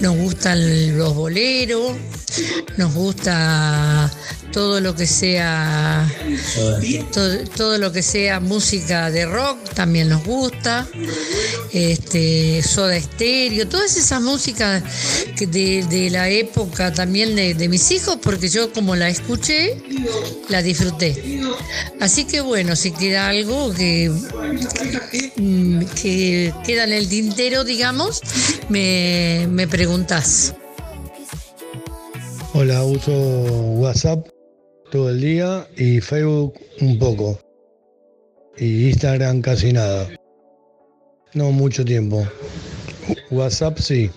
nos 0.00 0.16
gustan 0.16 0.98
los 0.98 1.14
boleros, 1.14 1.96
nos 2.76 2.94
gusta 2.94 4.10
todo 4.54 4.80
lo 4.80 4.94
que 4.94 5.08
sea 5.08 6.08
todo, 7.12 7.38
todo 7.56 7.78
lo 7.78 7.90
que 7.90 8.02
sea 8.02 8.38
música 8.38 9.10
de 9.10 9.26
rock 9.26 9.58
también 9.74 10.08
nos 10.08 10.24
gusta 10.24 10.86
este 11.72 12.62
soda 12.62 12.96
estéreo 12.96 13.66
todas 13.66 13.96
esas 13.96 14.22
músicas 14.22 14.84
de, 15.40 15.84
de 15.90 16.08
la 16.08 16.28
época 16.28 16.94
también 16.94 17.34
de, 17.34 17.54
de 17.54 17.68
mis 17.68 17.90
hijos 17.90 18.16
porque 18.22 18.48
yo 18.48 18.72
como 18.72 18.94
la 18.94 19.08
escuché 19.08 19.76
la 20.48 20.62
disfruté. 20.62 21.40
Así 22.00 22.24
que 22.24 22.40
bueno 22.40 22.76
si 22.76 22.92
queda 22.92 23.30
algo 23.30 23.74
que 23.74 24.12
que 26.00 26.54
queda 26.64 26.84
en 26.84 26.92
el 26.92 27.08
tintero 27.08 27.64
digamos 27.64 28.20
me, 28.68 29.48
me 29.50 29.66
preguntás. 29.66 30.54
Hola, 32.52 32.84
uso 32.84 33.10
WhatsApp 33.10 34.33
todo 34.94 35.10
el 35.10 35.20
día 35.20 35.66
y 35.76 36.00
Facebook 36.00 36.54
un 36.80 36.96
poco. 37.00 37.36
Y 38.56 38.90
Instagram 38.90 39.42
casi 39.42 39.72
nada. 39.72 40.08
No 41.32 41.50
mucho 41.50 41.84
tiempo. 41.84 42.24
WhatsApp 43.32 43.76
sí, 43.80 44.08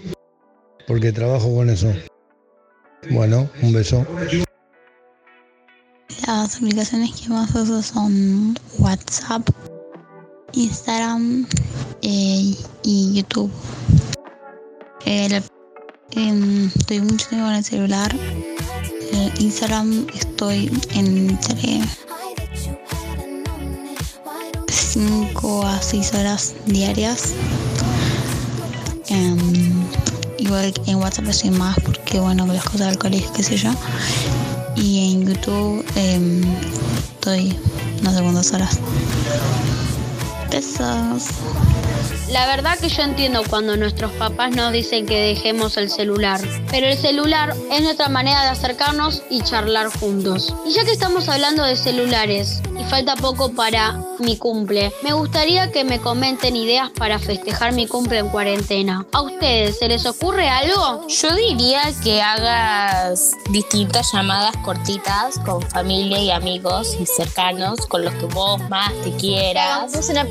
porque 0.85 1.11
trabajo 1.11 1.51
con 1.55 1.71
eso. 1.71 1.91
Bueno, 3.09 3.49
un 3.63 3.73
beso. 3.73 4.05
Las 6.27 6.57
aplicaciones 6.57 7.09
que 7.19 7.29
más 7.29 7.55
uso 7.55 7.81
son 7.81 8.55
WhatsApp, 8.77 9.49
Instagram 10.53 11.47
eh, 12.03 12.53
y 12.83 13.13
YouTube. 13.15 13.51
El- 15.07 15.41
em, 16.11 16.67
estoy 16.67 16.99
mucho 17.01 17.29
tiempo 17.29 17.47
en 17.47 17.55
el 17.55 17.63
celular. 17.63 18.15
Instagram 19.47 20.07
estoy 20.13 20.69
entre 20.93 21.81
5 24.67 25.65
a 25.65 25.81
6 25.81 26.13
horas 26.15 26.53
diarias. 26.65 27.33
Em, 29.07 29.85
igual 30.37 30.73
en 30.85 30.97
WhatsApp 30.97 31.29
estoy 31.29 31.51
más 31.51 31.77
porque 31.79 32.19
bueno, 32.19 32.45
las 32.47 32.65
cosas 32.65 32.87
del 32.87 32.97
colegio, 32.97 33.31
qué 33.31 33.43
sé 33.43 33.55
yo. 33.55 33.71
Y 34.75 35.13
en 35.13 35.25
YouTube 35.25 35.85
em, 35.95 36.41
estoy 37.13 37.57
unas 38.01 38.15
segundas 38.15 38.51
horas. 38.51 38.79
Besos. 40.49 41.27
La 42.29 42.45
verdad 42.45 42.77
que 42.77 42.89
yo 42.89 43.03
entiendo 43.03 43.41
cuando 43.49 43.77
nuestros 43.77 44.11
papás 44.13 44.51
nos 44.51 44.73
dicen 44.73 45.05
que 45.05 45.17
dejemos 45.17 45.77
el 45.77 45.89
celular, 45.89 46.41
pero 46.69 46.87
el 46.87 46.97
celular 46.97 47.55
es 47.71 47.81
nuestra 47.81 48.09
manera 48.09 48.43
de 48.43 48.49
acercarnos 48.49 49.23
y 49.29 49.41
charlar 49.41 49.87
juntos. 49.87 50.53
Y 50.65 50.73
ya 50.73 50.83
que 50.83 50.91
estamos 50.91 51.29
hablando 51.29 51.63
de 51.63 51.77
celulares 51.77 52.61
y 52.77 52.83
falta 52.83 53.15
poco 53.15 53.53
para 53.53 54.01
mi 54.19 54.35
cumple, 54.35 54.91
me 55.03 55.13
gustaría 55.13 55.71
que 55.71 55.85
me 55.85 55.99
comenten 55.99 56.57
ideas 56.57 56.89
para 56.89 57.17
festejar 57.17 57.71
mi 57.73 57.87
cumple 57.87 58.19
en 58.19 58.29
cuarentena. 58.29 59.05
¿A 59.13 59.21
ustedes 59.21 59.79
se 59.79 59.87
les 59.87 60.05
ocurre 60.05 60.49
algo? 60.49 61.07
Yo 61.07 61.33
diría 61.33 61.81
que 62.03 62.21
hagas 62.21 63.31
distintas 63.51 64.11
llamadas 64.11 64.55
cortitas 64.57 65.39
con 65.45 65.61
familia 65.61 66.19
y 66.19 66.31
amigos 66.31 66.97
y 66.99 67.05
cercanos 67.05 67.85
con 67.87 68.03
los 68.03 68.13
que 68.15 68.25
vos 68.25 68.59
más 68.69 68.91
te 69.03 69.11
quieras 69.15 69.93
Hagamos 69.93 70.09
una 70.09 70.25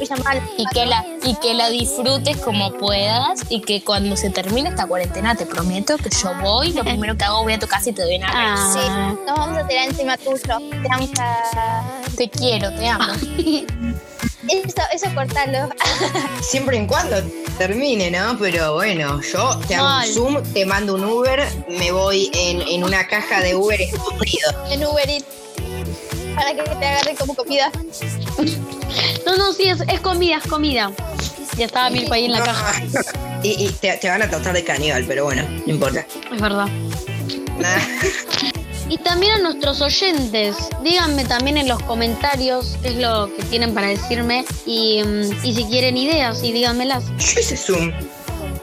y 0.56 0.64
que 0.66 0.86
la 0.86 1.04
y 1.24 1.34
que 1.36 1.54
la 1.54 1.68
disfrutes 1.70 2.36
como 2.38 2.72
puedas 2.74 3.40
y 3.48 3.60
que 3.60 3.82
cuando 3.82 4.16
se 4.16 4.30
termine 4.30 4.68
esta 4.68 4.86
cuarentena 4.86 5.34
te 5.34 5.46
prometo 5.46 5.96
que 5.98 6.10
yo 6.10 6.32
voy 6.40 6.72
lo 6.72 6.82
primero 6.84 7.16
que 7.16 7.24
hago 7.24 7.42
voy 7.42 7.54
a 7.54 7.58
tu 7.58 7.66
casa 7.66 7.90
y 7.90 7.92
te 7.92 8.02
doy 8.02 8.16
una 8.16 8.26
Ah. 8.32 8.72
Sí, 8.72 9.24
nos 9.26 9.38
vamos 9.38 9.58
a 9.58 9.66
tirar 9.66 9.88
encima 9.88 10.16
tuyo. 10.16 10.36
Te 10.70 10.88
vamos 10.88 11.10
a... 11.18 11.82
te 12.16 12.28
quiero 12.28 12.70
te 12.74 12.86
amo 12.88 13.12
Eso, 14.48 14.82
eso 14.92 15.06
cortalo. 15.14 15.68
Siempre 16.40 16.78
y 16.78 16.86
cuando 16.86 17.16
termine, 17.58 18.12
¿no? 18.12 18.38
Pero 18.38 18.74
bueno, 18.74 19.20
yo 19.20 19.58
te 19.66 19.74
hago 19.74 19.84
Mal. 19.84 20.08
un 20.08 20.14
Zoom, 20.14 20.42
te 20.52 20.64
mando 20.64 20.94
un 20.94 21.04
Uber, 21.04 21.44
me 21.68 21.90
voy 21.90 22.30
en, 22.32 22.62
en 22.62 22.84
una 22.84 23.08
caja 23.08 23.40
de 23.40 23.56
Uber 23.56 23.80
escondido. 23.80 24.50
en 24.70 24.84
Uber 24.86 25.10
Eats. 25.10 25.24
Para 26.36 26.54
que 26.54 26.62
te 26.62 26.86
agarre 26.86 27.14
como 27.18 27.34
comida. 27.34 27.72
No, 29.26 29.36
no, 29.36 29.52
sí, 29.52 29.64
es, 29.64 29.80
es 29.88 30.00
comida, 30.00 30.36
es 30.36 30.48
comida. 30.48 30.92
Ya 31.56 31.66
estaba 31.66 31.90
Mirko 31.90 32.14
ahí 32.14 32.26
en 32.26 32.32
la 32.32 32.44
caja. 32.44 32.82
Y, 33.42 33.66
y 33.66 33.68
te, 33.80 33.96
te 33.96 34.08
van 34.08 34.22
a 34.22 34.28
tratar 34.28 34.52
de 34.54 34.62
caníbal, 34.62 35.04
pero 35.06 35.24
bueno, 35.24 35.42
no 35.42 35.72
importa. 35.72 36.06
Es 36.32 36.40
verdad. 36.40 36.68
Nada. 37.58 37.80
Y 38.88 38.98
también 38.98 39.32
a 39.32 39.38
nuestros 39.40 39.80
oyentes, 39.80 40.56
díganme 40.84 41.24
también 41.24 41.56
en 41.56 41.66
los 41.66 41.82
comentarios 41.82 42.76
qué 42.82 42.90
es 42.90 42.94
lo 42.94 43.34
que 43.34 43.42
tienen 43.42 43.74
para 43.74 43.88
decirme 43.88 44.44
y, 44.64 45.02
mm, 45.02 45.44
y 45.44 45.54
si 45.54 45.64
quieren 45.64 45.96
ideas 45.96 46.44
y 46.44 46.52
díganmelas. 46.52 47.04
Yo 47.18 47.40
hice 47.40 47.56
Zoom 47.56 47.92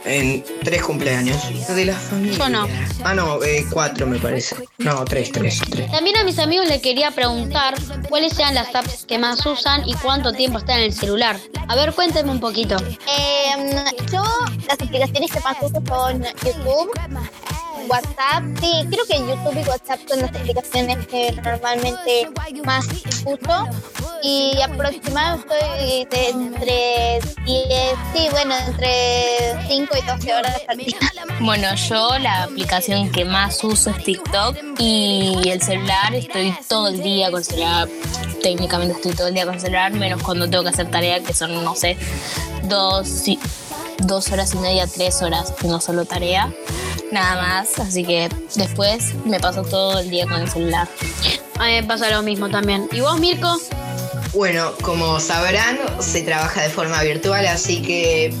en 0.04 0.44
tres 0.62 0.82
cumpleaños 0.82 1.66
de 1.68 1.84
la 1.84 1.94
familia. 1.94 2.38
Yo 2.38 2.48
no. 2.48 2.68
Ah, 3.04 3.14
no, 3.14 3.42
eh, 3.42 3.66
cuatro 3.70 4.06
me 4.06 4.18
parece. 4.18 4.56
No, 4.78 5.04
tres, 5.04 5.32
tres, 5.32 5.60
tres. 5.70 5.90
También 5.90 6.16
a 6.16 6.24
mis 6.24 6.38
amigos 6.38 6.66
les 6.68 6.82
quería 6.82 7.10
preguntar 7.10 7.74
cuáles 8.08 8.34
sean 8.34 8.54
las 8.54 8.74
apps 8.74 9.04
que 9.06 9.18
más 9.18 9.44
usan 9.46 9.88
y 9.88 9.94
cuánto 9.94 10.32
tiempo 10.32 10.58
están 10.58 10.78
en 10.78 10.84
el 10.84 10.92
celular. 10.92 11.38
A 11.68 11.76
ver, 11.76 11.92
cuéntenme 11.92 12.30
un 12.30 12.40
poquito. 12.40 12.76
Em, 12.76 13.70
yo 14.12 14.22
las 14.66 14.80
aplicaciones 14.80 15.30
que 15.30 15.40
más 15.40 15.56
uso 15.62 15.82
son 15.86 16.22
YouTube, 16.22 16.90
WhatsApp. 17.88 18.44
Sí, 18.60 18.86
creo 18.90 19.04
que 19.06 19.18
YouTube 19.18 19.62
y 19.62 19.68
WhatsApp 19.68 20.00
son 20.08 20.20
las 20.20 20.30
aplicaciones 20.30 21.06
que 21.06 21.32
normalmente 21.32 22.28
más 22.64 22.86
uso. 23.24 23.66
Y 24.26 24.58
aproximadamente 24.62 25.54
estoy 25.54 26.06
de 26.06 26.28
entre 26.30 27.20
10, 27.44 27.68
sí, 28.14 28.26
bueno, 28.30 28.54
entre 28.66 29.54
5 29.68 29.96
y 30.02 30.06
12 30.06 30.34
horas 30.34 30.62
al 30.66 30.78
día. 30.78 30.96
Bueno, 31.40 31.74
yo 31.74 32.18
la 32.20 32.44
aplicación 32.44 33.12
que 33.12 33.26
más 33.26 33.62
uso 33.62 33.90
es 33.90 34.02
TikTok 34.02 34.56
y 34.78 35.46
el 35.46 35.60
celular 35.60 36.14
estoy 36.14 36.56
todo 36.66 36.88
el 36.88 37.02
día 37.02 37.30
con 37.30 37.40
el 37.40 37.44
celular. 37.44 37.88
Técnicamente 38.42 38.94
estoy 38.94 39.12
todo 39.12 39.28
el 39.28 39.34
día 39.34 39.44
con 39.44 39.56
el 39.56 39.60
celular, 39.60 39.92
menos 39.92 40.22
cuando 40.22 40.48
tengo 40.48 40.62
que 40.64 40.70
hacer 40.70 40.90
tareas 40.90 41.20
que 41.20 41.34
son, 41.34 41.62
no 41.62 41.74
sé, 41.74 41.98
dos, 42.62 43.24
dos 43.98 44.32
horas 44.32 44.54
y 44.54 44.56
media, 44.56 44.86
tres 44.86 45.20
horas, 45.20 45.52
no 45.64 45.82
solo 45.82 46.06
tarea. 46.06 46.50
Nada 47.12 47.42
más, 47.42 47.78
así 47.78 48.04
que 48.04 48.30
después 48.54 49.14
me 49.26 49.38
paso 49.38 49.64
todo 49.64 49.98
el 49.98 50.08
día 50.08 50.26
con 50.26 50.40
el 50.40 50.50
celular. 50.50 50.88
A 51.58 51.66
mí 51.66 51.72
me 51.72 51.84
pasa 51.84 52.10
lo 52.10 52.22
mismo 52.22 52.48
también. 52.48 52.88
¿Y 52.90 53.00
vos, 53.00 53.20
Mirko? 53.20 53.58
Bueno, 54.34 54.72
como 54.82 55.20
sabrán, 55.20 55.78
se 56.00 56.22
trabaja 56.22 56.62
de 56.62 56.68
forma 56.68 57.00
virtual, 57.02 57.46
así 57.46 57.80
que 57.80 58.34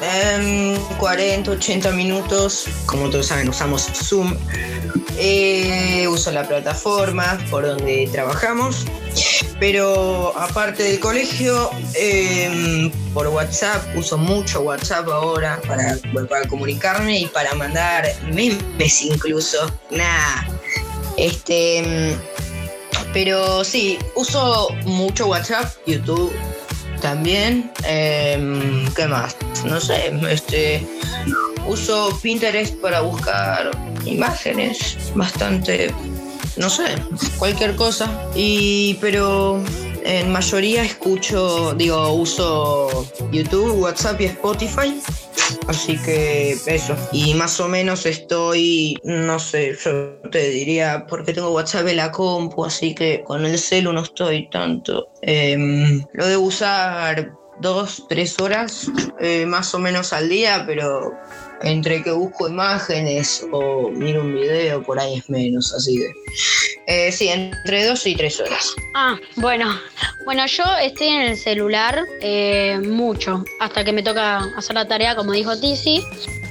en 0.00 0.76
40, 0.98 1.50
80 1.50 1.90
minutos, 1.90 2.64
como 2.86 3.10
todos 3.10 3.26
saben, 3.26 3.50
usamos 3.50 3.82
Zoom. 3.82 4.34
Eh, 5.18 6.08
uso 6.08 6.32
la 6.32 6.48
plataforma 6.48 7.38
por 7.50 7.66
donde 7.66 8.08
trabajamos. 8.10 8.86
Pero 9.60 10.36
aparte 10.36 10.82
del 10.82 10.98
colegio, 10.98 11.70
eh, 11.94 12.90
por 13.12 13.28
WhatsApp, 13.28 13.96
uso 13.96 14.16
mucho 14.16 14.62
WhatsApp 14.62 15.06
ahora 15.08 15.60
para, 15.66 15.98
para 16.28 16.48
comunicarme 16.48 17.20
y 17.20 17.26
para 17.26 17.54
mandar 17.54 18.06
memes 18.32 19.02
incluso. 19.02 19.70
Nada. 19.90 20.48
Este. 21.16 22.16
Pero 23.14 23.62
sí, 23.64 23.96
uso 24.16 24.68
mucho 24.84 25.28
WhatsApp, 25.28 25.72
YouTube 25.86 26.32
también. 27.00 27.70
Em, 27.84 28.92
¿Qué 28.94 29.06
más? 29.06 29.36
No 29.64 29.80
sé, 29.80 30.12
este. 30.28 30.84
Uso 31.66 32.10
Pinterest 32.20 32.74
para 32.82 33.00
buscar 33.00 33.70
imágenes 34.04 34.96
bastante. 35.14 35.94
No 36.56 36.68
sé, 36.68 36.84
cualquier 37.38 37.76
cosa. 37.76 38.10
Y 38.34 38.94
pero 39.00 39.62
en 40.04 40.30
mayoría 40.32 40.82
escucho, 40.82 41.72
digo, 41.74 42.12
uso 42.12 43.06
YouTube, 43.30 43.80
WhatsApp 43.80 44.20
y 44.20 44.24
Spotify. 44.24 45.00
Así 45.66 45.96
que 45.98 46.56
eso. 46.66 46.96
Y 47.12 47.34
más 47.34 47.58
o 47.60 47.68
menos 47.68 48.06
estoy, 48.06 48.98
no 49.04 49.38
sé, 49.38 49.76
yo 49.82 50.16
te 50.30 50.50
diría, 50.50 51.06
porque 51.08 51.32
tengo 51.32 51.50
WhatsApp 51.50 51.88
en 51.88 51.96
la 51.96 52.10
compu, 52.10 52.64
así 52.64 52.94
que 52.94 53.22
con 53.24 53.44
el 53.44 53.58
celu 53.58 53.92
no 53.92 54.02
estoy 54.02 54.48
tanto. 54.50 55.08
Em, 55.22 56.04
lo 56.12 56.26
debo 56.26 56.44
usar 56.44 57.32
dos, 57.60 58.06
tres 58.08 58.38
horas 58.40 58.90
eh, 59.20 59.46
más 59.46 59.74
o 59.74 59.78
menos 59.78 60.12
al 60.12 60.28
día, 60.28 60.64
pero 60.66 61.12
entre 61.62 62.02
que 62.02 62.10
busco 62.10 62.48
imágenes 62.48 63.46
o 63.52 63.90
miro 63.90 64.22
un 64.22 64.34
video, 64.34 64.82
por 64.82 64.98
ahí 64.98 65.18
es 65.18 65.30
menos, 65.30 65.72
así 65.74 65.98
que... 65.98 66.12
eh, 66.86 67.12
sí, 67.12 67.28
entre 67.28 67.86
dos 67.86 68.06
y 68.06 68.14
tres 68.14 68.40
horas. 68.40 68.74
Ah, 68.94 69.16
bueno. 69.36 69.78
Bueno, 70.24 70.46
yo 70.46 70.64
estoy 70.82 71.08
en 71.08 71.22
el 71.22 71.36
celular 71.36 72.02
eh, 72.20 72.78
mucho, 72.82 73.44
hasta 73.60 73.84
que 73.84 73.92
me 73.92 74.02
toca 74.02 74.38
hacer 74.56 74.74
la 74.74 74.88
tarea, 74.88 75.14
como 75.14 75.32
dijo 75.32 75.58
Tizi. 75.58 76.02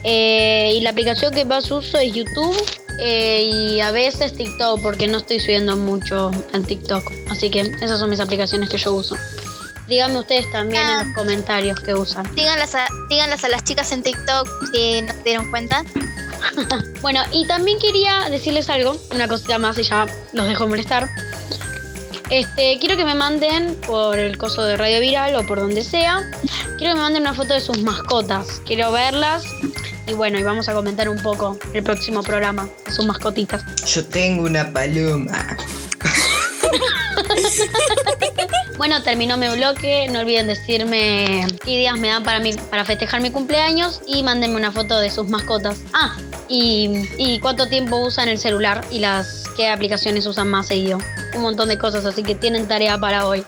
Eh, 0.03 0.73
y 0.75 0.81
la 0.81 0.89
aplicación 0.89 1.33
que 1.33 1.45
más 1.45 1.71
uso 1.71 1.97
es 1.97 2.13
YouTube 2.13 2.55
eh, 2.99 3.43
y 3.43 3.79
a 3.79 3.91
veces 3.91 4.33
TikTok, 4.33 4.81
porque 4.81 5.07
no 5.07 5.19
estoy 5.19 5.39
subiendo 5.39 5.77
mucho 5.77 6.29
en 6.53 6.63
TikTok. 6.63 7.03
Así 7.29 7.49
que 7.49 7.61
esas 7.61 7.99
son 7.99 8.09
mis 8.09 8.19
aplicaciones 8.19 8.69
que 8.69 8.77
yo 8.77 8.93
uso. 8.93 9.15
Díganme 9.87 10.19
ustedes 10.19 10.49
también 10.51 10.81
en 10.81 11.07
los 11.07 11.15
comentarios 11.15 11.79
que 11.79 11.93
usan. 11.93 12.25
Síganlas 12.35 12.75
a, 12.75 12.87
síganlas 13.09 13.43
a 13.43 13.49
las 13.49 13.63
chicas 13.63 13.91
en 13.91 14.03
TikTok 14.03 14.47
si 14.71 15.01
no 15.01 15.13
se 15.13 15.23
dieron 15.23 15.49
cuenta. 15.49 15.83
Bueno, 17.01 17.21
y 17.31 17.47
también 17.47 17.79
quería 17.79 18.29
decirles 18.29 18.69
algo, 18.69 18.97
una 19.11 19.27
cosita 19.27 19.57
más 19.59 19.77
y 19.79 19.83
ya 19.83 20.05
los 20.33 20.47
dejo 20.47 20.67
molestar. 20.67 21.09
Este, 22.29 22.77
quiero 22.79 22.97
que 22.97 23.05
me 23.05 23.15
manden 23.15 23.75
por 23.87 24.17
el 24.17 24.37
coso 24.37 24.63
de 24.63 24.77
Radio 24.77 24.99
Viral 24.99 25.35
o 25.35 25.45
por 25.45 25.59
donde 25.59 25.83
sea. 25.83 26.29
Quiero 26.77 26.93
que 26.93 26.95
me 26.95 27.01
manden 27.01 27.23
una 27.23 27.33
foto 27.33 27.53
de 27.53 27.61
sus 27.61 27.81
mascotas. 27.81 28.61
Quiero 28.65 28.91
verlas. 28.91 29.43
Y 30.07 30.13
bueno, 30.13 30.37
y 30.37 30.43
vamos 30.43 30.67
a 30.67 30.73
comentar 30.73 31.07
un 31.09 31.21
poco 31.21 31.57
el 31.73 31.83
próximo 31.83 32.23
programa, 32.23 32.67
sus 32.93 33.05
mascotitas. 33.05 33.63
Yo 33.85 34.05
tengo 34.05 34.43
una 34.43 34.71
paloma. 34.71 35.57
Bueno, 38.77 39.01
terminó 39.03 39.37
mi 39.37 39.47
bloque. 39.49 40.07
No 40.09 40.19
olviden 40.19 40.47
decirme 40.47 41.47
qué 41.63 41.71
días 41.71 41.97
me 41.97 42.09
dan 42.09 42.23
para, 42.23 42.39
mi, 42.39 42.53
para 42.53 42.85
festejar 42.85 43.21
mi 43.21 43.31
cumpleaños 43.31 44.01
y 44.07 44.23
mándenme 44.23 44.55
una 44.55 44.71
foto 44.71 44.99
de 44.99 45.09
sus 45.09 45.27
mascotas. 45.29 45.79
Ah, 45.93 46.17
y, 46.47 47.07
y 47.17 47.39
cuánto 47.39 47.67
tiempo 47.67 47.97
usan 47.97 48.27
el 48.27 48.37
celular 48.37 48.83
y 48.91 48.99
las 48.99 49.45
qué 49.55 49.69
aplicaciones 49.69 50.25
usan 50.25 50.49
más 50.49 50.67
seguido. 50.67 50.99
Un 51.35 51.41
montón 51.41 51.69
de 51.69 51.77
cosas, 51.77 52.05
así 52.05 52.23
que 52.23 52.35
tienen 52.35 52.67
tarea 52.67 52.97
para 52.97 53.27
hoy. 53.27 53.43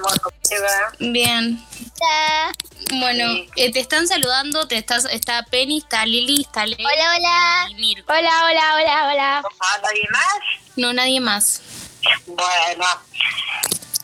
Amor, 0.00 0.20
¿cómo 0.20 0.36
te 0.48 0.58
va? 0.60 0.92
bien. 0.98 1.64
Hola, 2.00 2.52
Bueno, 2.92 3.32
eh, 3.56 3.72
te 3.72 3.80
están 3.80 4.08
saludando, 4.08 4.66
te 4.66 4.76
estás, 4.76 5.04
está 5.06 5.44
Penny, 5.44 5.78
está 5.78 6.04
Lili, 6.06 6.42
está 6.42 6.66
Leo 6.66 6.78
hola, 6.78 7.16
hola. 7.16 7.68
Hola, 8.06 8.30
hola, 8.46 8.74
hola, 8.74 9.08
hola. 9.12 9.42
¿Ah, 9.60 9.78
nadie 9.82 10.08
más? 10.10 10.34
No, 10.76 10.92
nadie 10.92 11.20
más. 11.20 11.62
Bueno, 12.26 12.84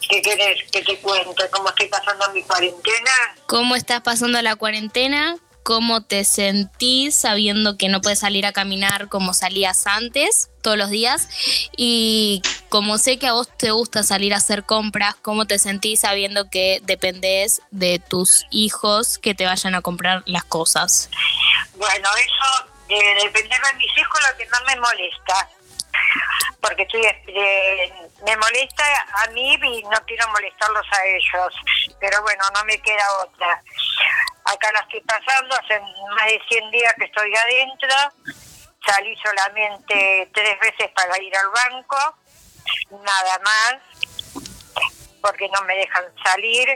¿qué 0.08 0.20
querés 0.22 0.70
que 0.70 0.82
te 0.82 0.98
cuente? 0.98 1.48
¿Cómo 1.50 1.68
estoy 1.70 1.88
pasando 1.88 2.28
mi 2.32 2.42
cuarentena? 2.42 3.10
¿Cómo 3.46 3.74
estás 3.76 4.02
pasando 4.02 4.40
la 4.42 4.56
cuarentena? 4.56 5.36
¿Cómo 5.66 6.00
te 6.00 6.22
sentís 6.22 7.16
sabiendo 7.16 7.76
que 7.76 7.88
no 7.88 8.00
puedes 8.00 8.20
salir 8.20 8.46
a 8.46 8.52
caminar 8.52 9.08
como 9.08 9.34
salías 9.34 9.88
antes, 9.88 10.48
todos 10.62 10.78
los 10.78 10.90
días? 10.90 11.28
Y 11.76 12.40
como 12.68 12.98
sé 12.98 13.18
que 13.18 13.26
a 13.26 13.32
vos 13.32 13.48
te 13.58 13.72
gusta 13.72 14.04
salir 14.04 14.32
a 14.32 14.36
hacer 14.36 14.62
compras, 14.62 15.16
¿cómo 15.22 15.44
te 15.46 15.58
sentís 15.58 16.02
sabiendo 16.02 16.50
que 16.50 16.78
dependés 16.84 17.62
de 17.72 17.98
tus 17.98 18.46
hijos 18.52 19.18
que 19.18 19.34
te 19.34 19.44
vayan 19.44 19.74
a 19.74 19.82
comprar 19.82 20.22
las 20.26 20.44
cosas? 20.44 21.10
Bueno, 21.74 22.08
eso 22.14 22.70
de 22.86 23.24
depender 23.24 23.60
de 23.60 23.76
mis 23.78 23.98
hijos 23.98 24.20
lo 24.30 24.38
que 24.38 24.46
más 24.48 24.62
me 24.68 24.76
molesta. 24.76 25.48
Porque 26.66 26.82
estoy, 26.82 27.04
eh, 27.04 27.92
me 28.24 28.36
molesta 28.36 28.84
a 29.24 29.30
mí 29.30 29.54
y 29.54 29.82
no 29.84 29.98
quiero 30.06 30.26
molestarlos 30.28 30.86
a 30.90 31.04
ellos. 31.04 31.54
Pero 32.00 32.22
bueno, 32.22 32.42
no 32.54 32.64
me 32.64 32.80
queda 32.80 33.04
otra. 33.22 33.62
Acá 34.44 34.72
la 34.72 34.80
estoy 34.80 35.00
pasando, 35.02 35.54
hace 35.56 35.80
más 35.80 36.26
de 36.26 36.40
100 36.48 36.70
días 36.70 36.94
que 36.98 37.04
estoy 37.04 37.32
adentro. 37.34 37.88
Salí 38.84 39.16
solamente 39.16 40.28
tres 40.32 40.60
veces 40.60 40.90
para 40.94 41.20
ir 41.20 41.36
al 41.36 41.50
banco, 41.50 42.18
nada 42.90 43.38
más, 43.44 43.74
porque 45.20 45.48
no 45.48 45.62
me 45.62 45.76
dejan 45.76 46.04
salir. 46.24 46.68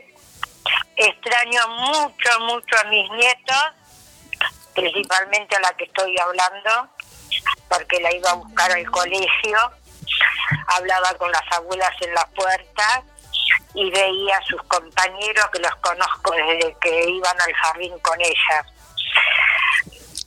Extraño 0.96 1.68
mucho, 1.68 2.40
mucho 2.40 2.76
a 2.80 2.84
mis 2.84 3.10
nietos, 3.12 3.64
principalmente 4.74 5.56
a 5.56 5.60
la 5.60 5.72
que 5.76 5.84
estoy 5.84 6.16
hablando. 6.18 6.90
porque 7.68 8.00
la 8.00 8.12
iba 8.12 8.30
a 8.30 8.34
buscar 8.34 8.72
al 8.72 8.90
colegio, 8.90 9.58
hablaba 10.66 11.14
con 11.14 11.30
las 11.30 11.52
abuelas 11.52 11.92
en 12.00 12.14
la 12.14 12.26
puerta 12.26 13.02
y 13.74 13.90
veía 13.90 14.36
a 14.36 14.44
sus 14.44 14.62
compañeros 14.64 15.46
que 15.52 15.60
los 15.60 15.74
conozco 15.76 16.32
desde 16.32 16.76
que 16.80 17.08
iban 17.08 17.40
al 17.40 17.52
jardín 17.54 17.98
con 18.00 18.20
ella. 18.20 18.66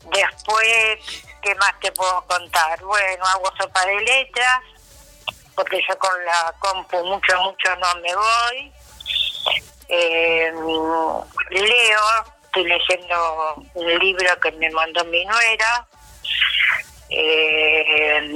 Después, 0.05 1.25
¿qué 1.41 1.55
más 1.55 1.79
te 1.79 1.91
puedo 1.91 2.21
contar? 2.27 2.81
Bueno, 2.83 3.25
hago 3.25 3.51
sopa 3.59 3.85
de 3.85 4.01
letras, 4.01 4.61
porque 5.55 5.81
yo 5.87 5.97
con 5.97 6.25
la 6.25 6.53
compu 6.59 7.03
mucho, 7.05 7.41
mucho 7.41 7.75
no 7.77 7.95
me 8.01 8.15
voy. 8.15 8.71
Eh, 9.89 10.51
leo, 11.49 12.01
estoy 12.45 12.63
leyendo 12.65 13.55
un 13.73 13.99
libro 13.99 14.39
que 14.39 14.51
me 14.53 14.69
mandó 14.71 15.03
mi 15.05 15.25
nuera. 15.25 15.87
Eh, 17.09 18.33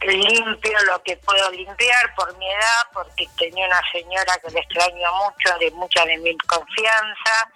limpio 0.00 0.78
lo 0.86 1.02
que 1.02 1.16
puedo 1.18 1.50
limpiar 1.50 2.14
por 2.14 2.36
mi 2.38 2.50
edad, 2.50 2.88
porque 2.92 3.28
tenía 3.38 3.66
una 3.66 3.82
señora 3.92 4.38
que 4.38 4.50
le 4.50 4.60
extraño 4.60 5.08
mucho, 5.14 5.58
de 5.58 5.70
mucha 5.72 6.04
de 6.06 6.18
mi 6.18 6.36
confianza, 6.38 7.50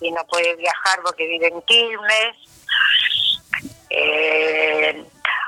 y 0.00 0.10
no 0.10 0.24
puede 0.26 0.56
viajar 0.56 1.00
porque 1.02 1.26
vive 1.26 1.48
en 1.48 1.62
Quilmes. 1.62 2.36
Eh, 3.90 5.04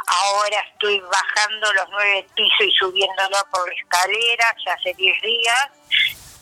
ahora 0.07 0.61
estoy 0.73 1.01
bajando 1.01 1.73
los 1.73 1.89
nueve 1.91 2.27
pisos 2.35 2.67
y 2.67 2.73
subiéndolo 2.73 3.37
por 3.51 3.67
la 3.67 3.75
escalera, 3.75 4.57
ya 4.67 4.75
hace 4.75 4.95
diez 4.95 5.21
días. 5.23 5.69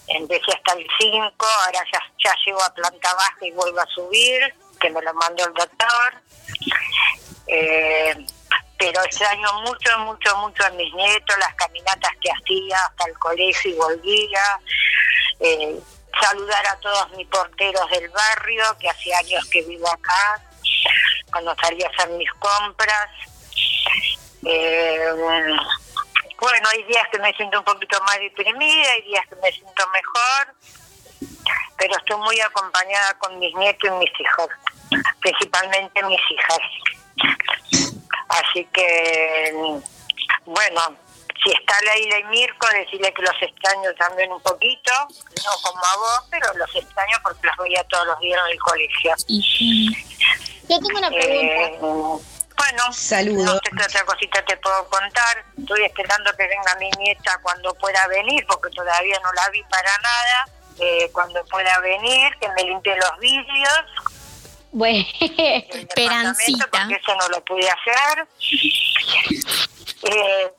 Empecé 0.09 0.53
hasta 0.53 0.73
el 0.73 0.87
5, 0.99 1.35
ahora 1.39 1.85
ya, 1.93 2.01
ya 2.25 2.35
llego 2.45 2.61
a 2.61 2.75
planta 2.75 3.15
baja 3.15 3.47
y 3.47 3.53
vuelvo 3.53 3.79
a 3.79 3.87
subir, 3.87 4.55
que 4.81 4.91
me 4.91 5.01
lo 5.03 5.15
mandó 5.15 5.47
el 5.47 5.55
doctor. 5.55 6.15
Eh, 7.47 8.27
pero 8.81 9.05
extraño 9.05 9.47
mucho, 9.61 9.99
mucho, 9.99 10.35
mucho 10.39 10.65
a 10.65 10.71
mis 10.71 10.93
nietos, 10.95 11.37
las 11.39 11.55
caminatas 11.55 12.13
que 12.19 12.31
hacía 12.31 12.79
hasta 12.87 13.11
el 13.11 13.19
colegio 13.19 13.71
y 13.71 13.75
volvía. 13.75 14.61
Eh, 15.39 15.79
saludar 16.19 16.67
a 16.67 16.81
todos 16.81 17.11
mis 17.13 17.27
porteros 17.29 17.91
del 17.91 18.09
barrio, 18.09 18.65
que 18.81 18.89
hace 18.89 19.15
años 19.15 19.47
que 19.51 19.63
vivo 19.65 19.87
acá, 19.87 20.43
cuando 21.31 21.55
salía 21.57 21.89
a 21.89 21.91
hacer 21.91 22.09
mis 22.17 22.33
compras. 22.33 23.11
Eh, 24.47 25.13
bueno, 26.41 26.69
hay 26.71 26.83
días 26.85 27.07
que 27.13 27.19
me 27.19 27.35
siento 27.35 27.59
un 27.59 27.65
poquito 27.67 28.01
más 28.05 28.19
deprimida, 28.19 28.93
hay 28.93 29.03
días 29.03 29.27
que 29.29 29.37
me 29.37 29.53
siento 29.53 29.85
mejor, 29.89 30.55
pero 31.77 31.97
estoy 31.99 32.17
muy 32.17 32.41
acompañada 32.41 33.13
con 33.19 33.39
mis 33.39 33.55
nietos 33.57 33.91
y 33.91 33.93
mis 33.93 34.21
hijos, 34.21 34.49
principalmente 35.21 36.03
mis 36.05 36.21
hijas. 36.31 37.90
Así 38.31 38.65
que, 38.73 39.53
bueno, 40.45 40.81
si 41.43 41.51
está 41.51 41.75
Leila 41.81 42.19
y 42.19 42.25
Mirko, 42.25 42.67
decirle 42.69 43.13
que 43.13 43.23
los 43.23 43.43
extraño 43.43 43.93
también 43.99 44.31
un 44.31 44.41
poquito, 44.41 44.93
no 45.45 45.51
como 45.63 45.79
a 45.85 45.97
vos, 45.97 46.29
pero 46.31 46.47
los 46.55 46.75
extraño 46.75 47.17
porque 47.23 47.47
los 47.47 47.57
veía 47.57 47.83
todos 47.85 48.07
los 48.07 48.21
días 48.21 48.41
en 48.47 48.53
el 48.53 48.59
colegio. 48.61 49.15
Yo 50.69 50.79
tengo 50.79 50.99
una 50.99 51.11
pregunta. 51.11 51.55
Eh, 51.55 51.79
bueno, 51.81 52.93
Saludo. 52.93 53.45
no 53.45 53.53
sé 53.55 53.71
qué 53.77 53.85
otra 53.85 54.05
cosita 54.05 54.45
te 54.45 54.57
puedo 54.59 54.89
contar. 54.89 55.45
Estoy 55.59 55.85
esperando 55.85 56.31
que 56.37 56.47
venga 56.47 56.77
mi 56.79 56.91
nieta 56.99 57.39
cuando 57.43 57.75
pueda 57.75 58.07
venir, 58.09 58.45
porque 58.47 58.71
todavía 58.71 59.19
no 59.25 59.33
la 59.33 59.49
vi 59.49 59.63
para 59.65 59.91
nada. 59.99 60.49
Eh, 60.79 61.11
cuando 61.13 61.43
pueda 61.47 61.79
venir, 61.81 62.33
que 62.39 62.49
me 62.51 62.65
limpie 62.65 62.95
los 62.97 63.19
vídeos. 63.19 64.20
Bueno, 64.73 65.05
Esperancita. 65.21 66.67
Porque 66.71 66.95
eso 66.95 67.15
no 67.19 67.29
lo 67.29 67.45
pude 67.45 67.69
hacer. 67.69 68.27
Eh, 70.03 70.51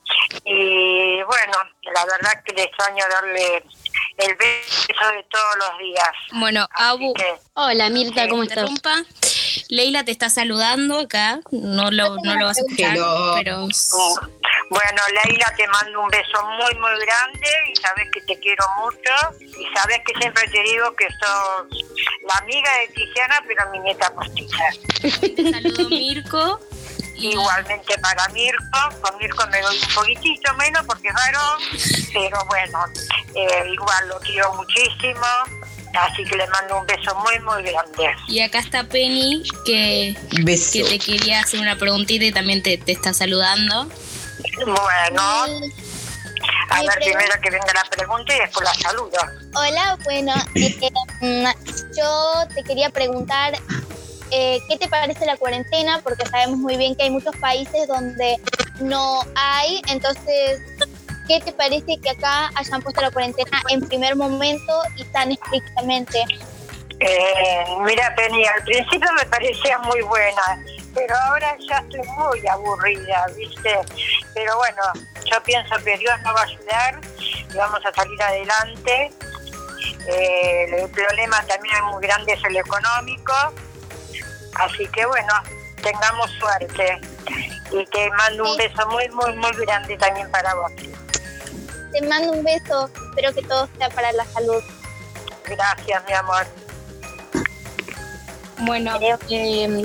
y 0.45 1.23
bueno, 1.23 1.53
la 1.95 2.05
verdad 2.05 2.43
que 2.45 2.53
le 2.53 2.63
extraño 2.63 3.03
darle 3.09 3.63
el 4.17 4.35
beso 4.35 5.11
de 5.15 5.23
todos 5.29 5.55
los 5.57 5.79
días. 5.79 6.11
Bueno, 6.33 6.67
Abu, 6.75 7.13
hola 7.53 7.89
Mirta, 7.89 8.27
¿cómo 8.27 8.43
estás? 8.43 8.69
Leila 9.69 10.03
te 10.03 10.11
está 10.11 10.29
saludando 10.29 10.99
acá, 10.99 11.39
no 11.51 11.89
lo, 11.91 12.15
no 12.23 12.35
lo 12.35 12.45
vas 12.45 12.57
a 12.57 12.61
escuchar, 12.61 12.91
Pero- 12.93 13.33
pero 13.37 13.67
Bueno, 14.71 15.01
Leila, 15.25 15.53
te 15.57 15.67
mando 15.67 15.99
un 15.99 16.07
beso 16.07 16.41
muy, 16.47 16.73
muy 16.79 17.05
grande 17.05 17.47
y 17.69 17.75
sabes 17.75 18.07
que 18.09 18.21
te 18.21 18.39
quiero 18.39 18.63
mucho 18.81 19.11
y 19.41 19.65
sabes 19.75 19.99
que 20.07 20.17
siempre 20.17 20.47
te 20.47 20.63
digo 20.63 20.95
que 20.95 21.07
sos 21.09 21.67
la 22.25 22.35
amiga 22.39 22.71
de 22.77 22.87
Tiziana, 22.93 23.43
pero 23.45 23.69
mi 23.71 23.79
nieta 23.79 24.09
postiza. 24.15 24.63
te 25.01 25.51
saludo 25.51 25.89
Mirko. 25.89 26.61
Igualmente 27.17 27.97
para 27.97 28.25
Mirko, 28.29 29.01
con 29.01 29.17
Mirko 29.17 29.45
me 29.47 29.59
doy 29.59 29.77
un 29.77 29.93
poquitito 29.93 30.53
menos 30.53 30.85
porque 30.85 31.09
es 31.09 31.15
varón, 31.15 31.61
pero 32.13 32.45
bueno, 32.45 32.85
eh, 33.35 33.73
igual 33.73 34.07
lo 34.07 34.19
quiero 34.21 34.53
muchísimo, 34.53 35.27
así 35.99 36.23
que 36.23 36.37
le 36.37 36.47
mando 36.47 36.79
un 36.79 36.87
beso 36.87 37.13
muy, 37.15 37.37
muy 37.39 37.63
grande. 37.69 38.15
Y 38.29 38.39
acá 38.39 38.59
está 38.59 38.85
Penny, 38.85 39.43
que, 39.65 40.15
Beso. 40.45 40.71
que 40.71 40.83
te 40.85 40.97
quería 40.97 41.41
hacer 41.41 41.59
una 41.59 41.75
preguntita 41.75 42.23
y 42.23 42.31
también 42.31 42.63
te, 42.63 42.77
te 42.77 42.93
está 42.93 43.13
saludando. 43.13 43.91
Bueno, 44.57 45.21
a 45.21 45.47
Mi 45.47 45.55
ver 46.87 46.95
pregunta- 46.95 46.95
primero 46.99 47.41
que 47.41 47.49
venga 47.49 47.73
la 47.73 47.83
pregunta 47.89 48.35
y 48.35 48.39
después 48.39 48.63
la 48.65 48.73
saludo. 48.73 49.17
Hola, 49.55 49.97
bueno, 50.03 50.33
eh, 50.55 50.91
mm, 51.21 51.45
yo 51.97 52.47
te 52.53 52.63
quería 52.63 52.89
preguntar 52.89 53.53
eh, 54.31 54.59
qué 54.69 54.77
te 54.77 54.87
parece 54.87 55.25
la 55.25 55.35
cuarentena, 55.35 55.99
porque 56.03 56.25
sabemos 56.29 56.57
muy 56.59 56.77
bien 56.77 56.95
que 56.95 57.03
hay 57.03 57.09
muchos 57.09 57.35
países 57.37 57.87
donde 57.87 58.37
no 58.79 59.21
hay, 59.35 59.81
entonces, 59.89 60.61
¿qué 61.27 61.41
te 61.41 61.51
parece 61.51 61.99
que 62.01 62.09
acá 62.11 62.49
hayan 62.55 62.81
puesto 62.81 63.01
la 63.01 63.11
cuarentena 63.11 63.61
en 63.69 63.81
primer 63.87 64.15
momento 64.15 64.81
y 64.95 65.03
tan 65.05 65.31
estrictamente? 65.33 66.23
Eh, 67.03 67.65
mira, 67.79 68.13
Penny, 68.15 68.45
al 68.45 68.63
principio 68.63 69.11
me 69.13 69.25
parecía 69.25 69.79
muy 69.79 70.01
buena, 70.01 70.63
pero 70.93 71.15
ahora 71.25 71.57
ya 71.67 71.79
estoy 71.79 72.01
muy 72.15 72.47
aburrida, 72.47 73.25
¿viste? 73.35 73.79
Pero 74.35 74.55
bueno, 74.57 74.83
yo 75.25 75.41
pienso 75.43 75.75
que 75.83 75.97
Dios 75.97 76.13
nos 76.21 76.35
va 76.35 76.41
a 76.41 76.43
ayudar 76.43 77.01
y 77.51 77.57
vamos 77.57 77.79
a 77.83 77.93
salir 77.93 78.21
adelante. 78.21 79.11
Eh, 80.07 80.83
el 80.83 80.89
problema 80.91 81.43
también 81.47 81.75
es 81.75 81.83
muy 81.91 82.03
grande 82.03 82.33
es 82.33 82.43
el 82.43 82.57
económico, 82.57 83.33
así 84.59 84.87
que 84.89 85.03
bueno, 85.07 85.33
tengamos 85.81 86.29
suerte. 86.39 87.01
Y 87.71 87.83
te 87.85 88.11
mando 88.11 88.51
un 88.51 88.57
beso 88.57 88.87
muy, 88.89 89.09
muy, 89.09 89.35
muy 89.37 89.65
grande 89.65 89.97
también 89.97 90.29
para 90.29 90.53
vos. 90.53 90.71
Te 91.93 92.01
mando 92.07 92.33
un 92.33 92.43
beso, 92.43 92.91
espero 93.09 93.33
que 93.33 93.41
todo 93.41 93.67
sea 93.79 93.89
para 93.89 94.11
la 94.11 94.25
salud. 94.25 94.61
Gracias, 95.45 96.03
mi 96.05 96.13
amor. 96.13 96.45
Bueno, 98.61 98.97
eh, 99.29 99.83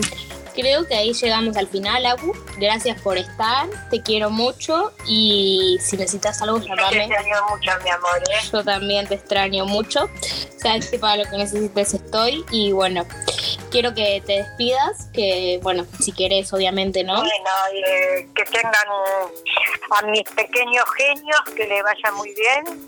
creo 0.54 0.86
que 0.86 0.94
ahí 0.94 1.12
llegamos 1.12 1.56
al 1.56 1.68
final, 1.68 2.04
Abu. 2.06 2.32
Gracias 2.58 3.00
por 3.00 3.18
estar, 3.18 3.68
te 3.90 4.02
quiero 4.02 4.30
mucho 4.30 4.92
y 5.06 5.78
si 5.80 5.96
necesitas 5.96 6.40
algo, 6.42 6.58
Yo 6.58 6.64
te 6.64 6.76
llamame. 6.76 7.04
extraño 7.04 7.36
mucho, 7.50 7.70
mi 7.84 7.90
amor, 7.90 8.18
¿eh? 8.30 8.46
Yo 8.52 8.64
también 8.64 9.06
te 9.06 9.14
extraño 9.14 9.66
mucho. 9.66 10.08
Sabes 10.56 10.88
que 10.90 10.98
para 10.98 11.24
lo 11.24 11.30
que 11.30 11.36
necesites 11.36 11.94
estoy. 11.94 12.44
Y 12.50 12.72
bueno, 12.72 13.04
quiero 13.70 13.94
que 13.94 14.22
te 14.26 14.42
despidas. 14.42 15.08
Que 15.12 15.58
bueno, 15.62 15.86
si 16.00 16.12
quieres, 16.12 16.52
obviamente, 16.52 17.04
¿no? 17.04 17.14
Bueno, 17.16 17.50
eh, 17.86 18.28
que 18.34 18.44
tengan 18.44 18.74
a 19.90 20.06
mis 20.06 20.24
pequeños 20.30 20.84
genios, 20.96 21.40
que 21.54 21.66
le 21.66 21.82
vaya 21.82 22.10
muy 22.16 22.34
bien. 22.34 22.86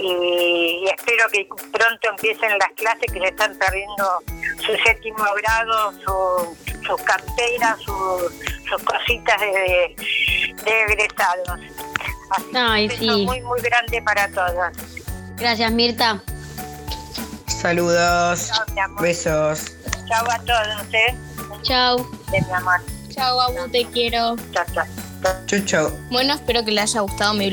Y, 0.00 0.84
y 0.84 0.88
espero 0.88 1.24
que 1.32 1.46
pronto 1.72 2.08
empiecen 2.10 2.58
las 2.58 2.70
clases, 2.76 3.12
que 3.12 3.18
se 3.20 3.28
están 3.28 3.56
perdiendo 3.58 4.22
su 4.64 4.72
séptimo 4.84 5.24
grado, 5.42 5.92
su- 6.04 6.56
sus 6.86 7.02
carteras, 7.02 7.78
su- 7.84 8.30
sus 8.68 8.82
cositas 8.82 9.40
de, 9.40 9.94
de 10.64 10.82
egresados. 10.88 11.60
Así 12.30 12.44
Ay, 12.54 12.82
un 12.84 12.88
beso 12.88 13.00
sí. 13.16 13.26
muy, 13.26 13.40
muy 13.42 13.60
grande 13.60 14.02
para 14.02 14.28
todos. 14.30 14.76
Gracias 15.36 15.72
Mirta. 15.72 16.22
Saludos. 17.46 18.48
Chao, 18.48 18.64
mi 18.74 18.80
amor. 18.80 19.02
Besos. 19.02 19.72
Chao 20.08 20.30
a 20.30 20.38
todos, 20.40 20.94
¿eh? 20.94 21.16
Chau. 21.62 21.98
De 22.30 22.40
mi 22.42 22.52
amor. 22.52 22.80
Chao, 23.10 23.40
Abu, 23.40 23.68
te 23.70 23.84
quiero. 23.86 24.36
Chao, 24.52 24.64
chao. 24.74 24.84
Chau, 25.46 25.60
chau. 25.64 25.90
Bueno, 26.10 26.34
espero 26.34 26.64
que 26.64 26.70
les 26.70 26.84
haya 26.84 27.00
gustado 27.00 27.34
mi 27.34 27.50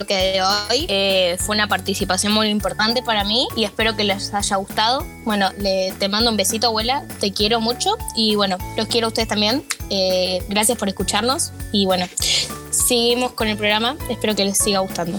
bloque 0.00 0.16
de 0.16 0.42
hoy. 0.42 0.86
Eh, 0.88 1.36
fue 1.38 1.54
una 1.54 1.68
participación 1.68 2.32
muy 2.32 2.48
importante 2.48 3.02
para 3.02 3.24
mí 3.24 3.46
y 3.56 3.64
espero 3.64 3.94
que 3.96 4.04
les 4.04 4.32
haya 4.32 4.56
gustado. 4.56 5.06
Bueno, 5.24 5.50
le, 5.58 5.92
te 5.98 6.08
mando 6.08 6.30
un 6.30 6.36
besito, 6.36 6.68
abuela. 6.68 7.04
Te 7.20 7.32
quiero 7.32 7.60
mucho 7.60 7.96
y 8.16 8.34
bueno, 8.34 8.56
los 8.76 8.86
quiero 8.88 9.06
a 9.06 9.08
ustedes 9.08 9.28
también. 9.28 9.64
Eh, 9.90 10.42
gracias 10.48 10.78
por 10.78 10.88
escucharnos 10.88 11.52
y 11.72 11.86
bueno, 11.86 12.06
seguimos 12.70 13.32
con 13.32 13.48
el 13.48 13.56
programa. 13.56 13.96
Espero 14.08 14.34
que 14.34 14.44
les 14.44 14.58
siga 14.58 14.80
gustando. 14.80 15.18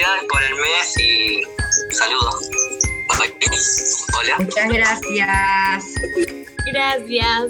Felicidades 0.00 0.24
por 0.30 0.42
el 0.42 0.54
mes 0.54 0.98
y 0.98 1.42
saludos. 1.94 2.48
Hola. 4.18 4.36
Muchas 4.38 4.68
gracias. 4.68 5.84
Gracias. 6.72 7.42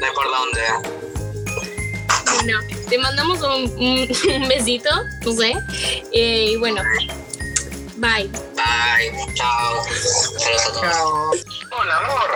No 0.00 0.06
hay 0.06 0.12
por 0.14 0.24
dónde. 0.24 0.60
Bueno, 2.36 2.58
te 2.88 2.96
mandamos 2.98 3.42
un, 3.42 3.64
un- 3.76 4.08
un 4.42 4.48
besito, 4.48 4.88
no 5.26 5.32
sé. 5.32 5.52
Eh, 6.12 6.46
y 6.52 6.56
bueno, 6.56 6.80
bye. 7.96 8.26
Bye. 8.54 9.34
Chao. 9.34 9.84
Saludos 10.38 10.66
a 10.66 10.72
todos. 10.72 11.44
Hola, 11.78 11.98
amor. 11.98 12.30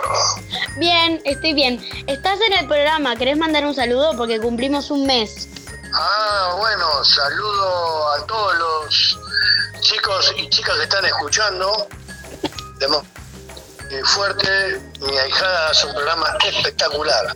Bien, 0.77 1.19
estoy 1.25 1.53
bien. 1.55 1.83
Estás 2.05 2.37
en 2.45 2.53
el 2.59 2.67
programa, 2.67 3.15
¿querés 3.15 3.37
mandar 3.37 3.65
un 3.65 3.73
saludo? 3.73 4.15
Porque 4.17 4.39
cumplimos 4.39 4.91
un 4.91 5.07
mes. 5.07 5.49
Ah, 5.93 6.55
bueno, 6.57 7.03
saludo 7.03 8.13
a 8.13 8.25
todos 8.25 8.57
los 8.57 9.19
chicos 9.81 10.33
y 10.37 10.49
chicas 10.49 10.75
que 10.77 10.83
están 10.83 11.05
escuchando. 11.05 11.87
De 12.79 12.85
eh, 12.85 14.01
fuerte, 14.05 14.81
mi 15.01 15.17
ahijada 15.17 15.69
hace 15.69 15.87
un 15.87 15.93
programa 15.93 16.37
espectacular. 16.45 17.35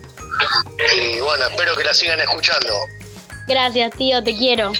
Y 0.96 1.20
bueno, 1.20 1.46
espero 1.48 1.76
que 1.76 1.84
la 1.84 1.94
sigan 1.94 2.20
escuchando. 2.20 2.74
Gracias, 3.48 3.92
tío, 3.98 4.24
te 4.24 4.38
quiero. 4.38 4.72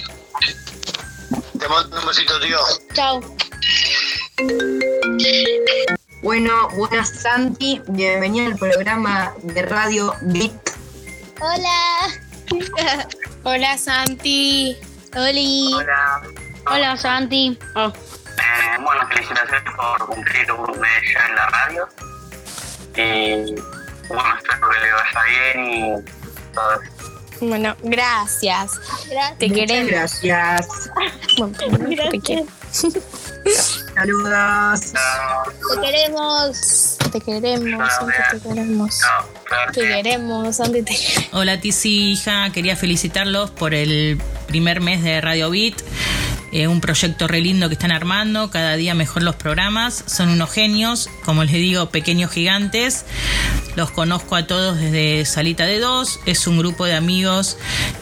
Te 1.58 1.68
mando 1.68 1.98
un 1.98 2.06
besito, 2.06 2.40
tío. 2.40 2.58
Chao. 2.94 3.20
Bueno, 6.22 6.68
buenas 6.76 7.10
Santi, 7.10 7.82
bienvenida 7.88 8.46
al 8.46 8.56
programa 8.56 9.34
de 9.42 9.62
radio 9.62 10.14
Bit. 10.22 10.70
Hola. 11.40 12.08
Hola 13.44 13.76
Santi. 13.78 14.76
Oli. 15.16 15.70
Hola. 15.74 16.22
Hola, 16.66 16.96
Santi. 16.96 17.56
Oh, 17.76 17.88
Eh, 18.36 18.76
bueno, 18.82 19.06
felicitaciones 19.08 19.62
por 19.76 20.06
cumplir 20.06 20.50
un 20.52 20.80
mes 20.80 21.02
ya 21.12 21.26
en 21.28 21.34
la 21.36 21.46
radio. 21.46 21.88
Y 22.96 23.54
bueno, 24.08 24.36
espero 24.38 24.68
que 24.70 24.80
le 24.80 24.92
vaya 24.92 25.22
bien 25.54 25.64
y 25.70 26.52
todo 26.52 26.82
eso. 26.82 26.90
Bueno, 27.40 27.76
gracias. 27.82 28.72
Gracias. 29.10 29.38
Te 29.38 29.48
Muchas 29.48 29.60
queremos. 29.66 29.90
gracias. 29.92 30.90
Te 32.10 32.20
quiero. 32.20 32.46
Saludos. 33.94 34.92
Te 35.70 35.80
queremos. 35.80 36.98
Te 37.12 37.20
queremos, 37.20 37.92
Santi, 37.92 38.12
te 38.30 38.48
queremos. 38.48 39.00
Te 39.72 39.80
queremos, 39.80 40.56
Santi, 40.56 40.82
te 40.82 40.94
queremos. 40.96 41.28
Hola 41.32 41.60
Tizi, 41.60 42.12
hija, 42.12 42.50
quería 42.50 42.76
felicitarlos 42.76 43.50
por 43.50 43.74
el 43.74 44.20
primer 44.48 44.80
mes 44.80 45.02
de 45.02 45.20
Radio 45.20 45.50
Beat. 45.50 45.74
Eh, 46.54 46.68
un 46.68 46.80
proyecto 46.80 47.26
re 47.26 47.40
lindo 47.40 47.68
que 47.68 47.74
están 47.74 47.90
armando, 47.90 48.48
cada 48.48 48.76
día 48.76 48.94
mejor 48.94 49.24
los 49.24 49.34
programas, 49.34 50.04
son 50.06 50.28
unos 50.28 50.52
genios, 50.52 51.10
como 51.24 51.42
les 51.42 51.54
digo, 51.54 51.90
pequeños 51.90 52.30
gigantes. 52.30 53.04
Los 53.74 53.90
conozco 53.90 54.36
a 54.36 54.46
todos 54.46 54.78
desde 54.78 55.24
Salita 55.24 55.66
de 55.66 55.80
Dos, 55.80 56.20
es 56.26 56.46
un 56.46 56.58
grupo 56.58 56.84
de 56.84 56.94
amigos 56.94 57.56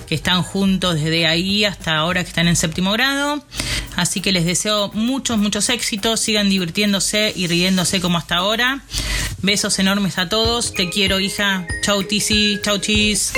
que 0.06 0.14
están 0.14 0.42
juntos 0.42 0.96
desde 0.96 1.26
ahí 1.26 1.64
hasta 1.64 1.96
ahora 1.96 2.22
que 2.22 2.28
están 2.28 2.46
en 2.46 2.56
séptimo 2.56 2.92
grado. 2.92 3.42
Así 3.96 4.20
que 4.20 4.32
les 4.32 4.44
deseo 4.44 4.90
muchos, 4.94 5.38
muchos 5.38 5.68
éxitos, 5.68 6.20
sigan 6.20 6.48
divirtiéndose 6.48 7.32
y 7.34 7.46
riéndose 7.46 8.00
como 8.00 8.18
hasta 8.18 8.36
ahora. 8.36 8.82
Besos 9.42 9.78
enormes 9.78 10.18
a 10.18 10.28
todos, 10.28 10.72
te 10.72 10.88
quiero 10.88 11.20
hija. 11.20 11.66
Chau 11.84 12.02
Tizi, 12.04 12.58
chau 12.62 12.78
chis. 12.78 13.32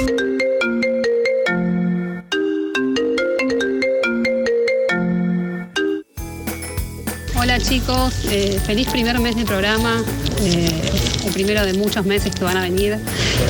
Hola 7.37 7.59
chicos, 7.61 8.15
eh, 8.31 8.59
feliz 8.65 8.89
primer 8.89 9.21
mes 9.21 9.37
de 9.37 9.45
programa, 9.45 10.03
eh, 10.41 10.91
el 11.27 11.33
primero 11.33 11.65
de 11.67 11.75
muchos 11.75 12.07
meses 12.07 12.35
que 12.35 12.43
van 12.43 12.57
a 12.57 12.63
venir. 12.63 12.99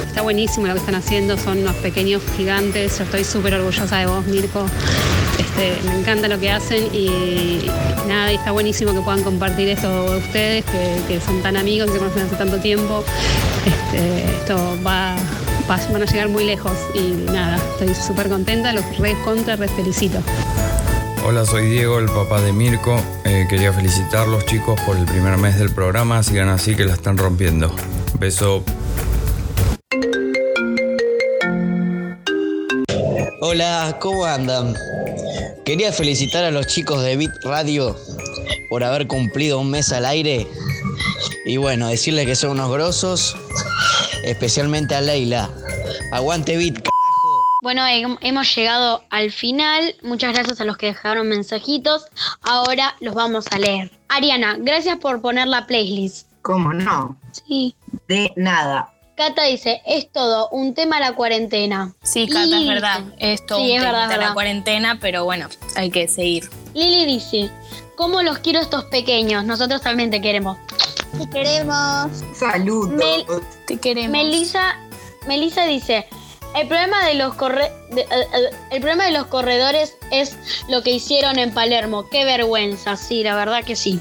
Está 0.07 0.23
buenísimo 0.23 0.67
lo 0.67 0.75
que 0.75 0.81
están 0.81 0.97
haciendo, 0.97 1.39
son 1.39 1.59
unos 1.59 1.77
pequeños 1.77 2.21
gigantes, 2.37 2.99
yo 2.99 3.05
estoy 3.05 3.25
súper 3.25 3.55
orgullosa 3.55 3.99
de 3.99 4.07
vos 4.07 4.27
Mirko. 4.27 4.67
Este, 5.57 5.89
me 5.89 6.01
encanta 6.01 6.27
lo 6.27 6.41
que 6.41 6.51
hacen 6.51 6.89
y 6.93 7.71
nada, 8.09 8.33
y 8.33 8.37
está 8.37 8.51
buenísimo 8.51 8.93
que 8.93 9.01
puedan 9.01 9.23
compartir 9.23 9.69
esto 9.69 10.17
ustedes, 10.17 10.65
que, 10.65 11.01
que 11.07 11.21
son 11.21 11.43
tan 11.43 11.57
amigos, 11.57 11.87
que 11.87 11.93
se 11.93 11.99
conocen 12.01 12.23
hace 12.23 12.35
tanto 12.35 12.59
tiempo. 12.59 13.05
Este, 13.65 14.25
esto 14.25 14.57
va, 14.85 15.15
van 15.69 16.03
a 16.03 16.07
llegar 16.07 16.29
muy 16.29 16.45
lejos 16.45 16.73
y 16.95 17.13
nada, 17.31 17.57
estoy 17.57 17.95
súper 17.95 18.29
contenta, 18.29 18.73
los 18.73 18.85
re 18.99 19.17
contra, 19.25 19.55
re 19.55 19.69
felicito. 19.69 20.19
Hola, 21.25 21.47
soy 21.47 21.71
Diego, 21.71 22.01
el 22.01 22.07
papá 22.07 22.41
de 22.41 22.53
Mirko. 22.53 23.01
Eh, 23.25 23.47
quería 23.49 23.73
felicitar 23.73 24.27
los 24.27 24.45
chicos 24.47 24.79
por 24.81 24.97
el 24.97 25.05
primer 25.07 25.39
mes 25.39 25.57
del 25.59 25.71
programa. 25.71 26.23
Sigan 26.23 26.49
así 26.49 26.75
que 26.75 26.85
la 26.85 26.95
están 26.95 27.17
rompiendo. 27.17 27.75
Beso. 28.19 28.65
Hola, 33.41 33.97
¿cómo 34.01 34.25
andan? 34.25 34.75
Quería 35.65 35.93
felicitar 35.93 36.45
a 36.45 36.51
los 36.51 36.67
chicos 36.67 37.03
de 37.03 37.17
Bit 37.17 37.31
Radio 37.45 37.97
por 38.69 38.85
haber 38.85 39.07
cumplido 39.07 39.59
un 39.59 39.71
mes 39.71 39.93
al 39.93 40.05
aire. 40.05 40.47
Y 41.47 41.57
bueno, 41.57 41.89
decirles 41.89 42.27
que 42.27 42.37
son 42.37 42.51
unos 42.53 42.71
grosos, 42.71 43.37
especialmente 44.25 44.95
a 44.95 45.01
Leila. 45.01 45.51
Aguante 46.13 46.57
Bit, 46.57 46.77
c- 46.79 46.91
Bueno, 47.63 47.83
hem- 47.87 48.19
hemos 48.21 48.55
llegado 48.55 49.05
al 49.11 49.31
final. 49.33 49.97
Muchas 50.03 50.35
gracias 50.35 50.61
a 50.61 50.65
los 50.65 50.77
que 50.77 50.87
dejaron 50.87 51.29
mensajitos. 51.29 52.05
Ahora 52.43 52.95
los 53.01 53.15
vamos 53.15 53.47
a 53.51 53.59
leer. 53.59 53.91
Ariana, 54.09 54.57
gracias 54.61 54.99
por 54.99 55.23
poner 55.23 55.47
la 55.49 55.67
playlist. 55.67 56.27
¿Cómo 56.43 56.75
no? 56.75 57.17
Sí. 57.33 57.75
De 58.07 58.31
nada. 58.37 58.93
Cata 59.17 59.45
dice, 59.45 59.81
es 59.87 60.11
todo 60.11 60.49
un 60.51 60.75
tema 60.75 60.99
la 60.99 61.13
cuarentena. 61.15 61.95
Sí, 62.03 62.27
Cata, 62.29 62.43
es 62.61 62.67
verdad. 62.69 63.01
Es 63.19 63.47
todo 63.47 63.59
Sí, 63.61 63.71
un 63.71 63.77
es 63.77 63.83
verdad, 63.83 63.93
temita 63.93 64.05
es 64.05 64.11
la 64.11 64.17
verdad. 64.19 64.35
cuarentena, 64.35 64.99
pero 65.01 65.25
bueno, 65.25 65.49
hay 65.77 65.91
que 65.91 66.09
seguir. 66.09 66.51
Lili 66.75 67.05
dice, 67.07 67.51
¿cómo 67.97 68.23
los 68.23 68.39
quiero 68.39 68.61
estos 68.61 68.85
pequeños? 68.87 69.45
Nosotros 69.45 69.83
también 69.83 70.11
te 70.11 70.21
queremos. 70.21 70.59
Te 71.17 71.31
queremos. 71.31 72.11
Salud. 72.37 72.89
Mel- 72.93 73.25
Te 73.69 73.79
queremos. 73.79 74.11
Melissa, 74.11 74.77
Melissa 75.29 75.65
dice, 75.67 76.07
el 76.57 76.67
problema 76.67 77.07
de 77.07 77.15
los 77.15 77.35
corre 77.35 77.71
de- 77.93 78.01
eh, 78.03 78.07
eh, 78.11 78.51
el 78.73 78.81
problema 78.81 79.05
de 79.05 79.13
los 79.13 79.27
corredores 79.27 79.97
es 80.11 80.37
lo 80.69 80.83
que 80.83 80.91
hicieron 80.91 81.39
en 81.39 81.55
Palermo. 81.55 82.09
Qué 82.11 82.25
vergüenza, 82.25 82.97
sí, 82.97 83.23
la 83.23 83.37
verdad 83.37 83.63
que 83.63 83.77
sí. 83.77 84.01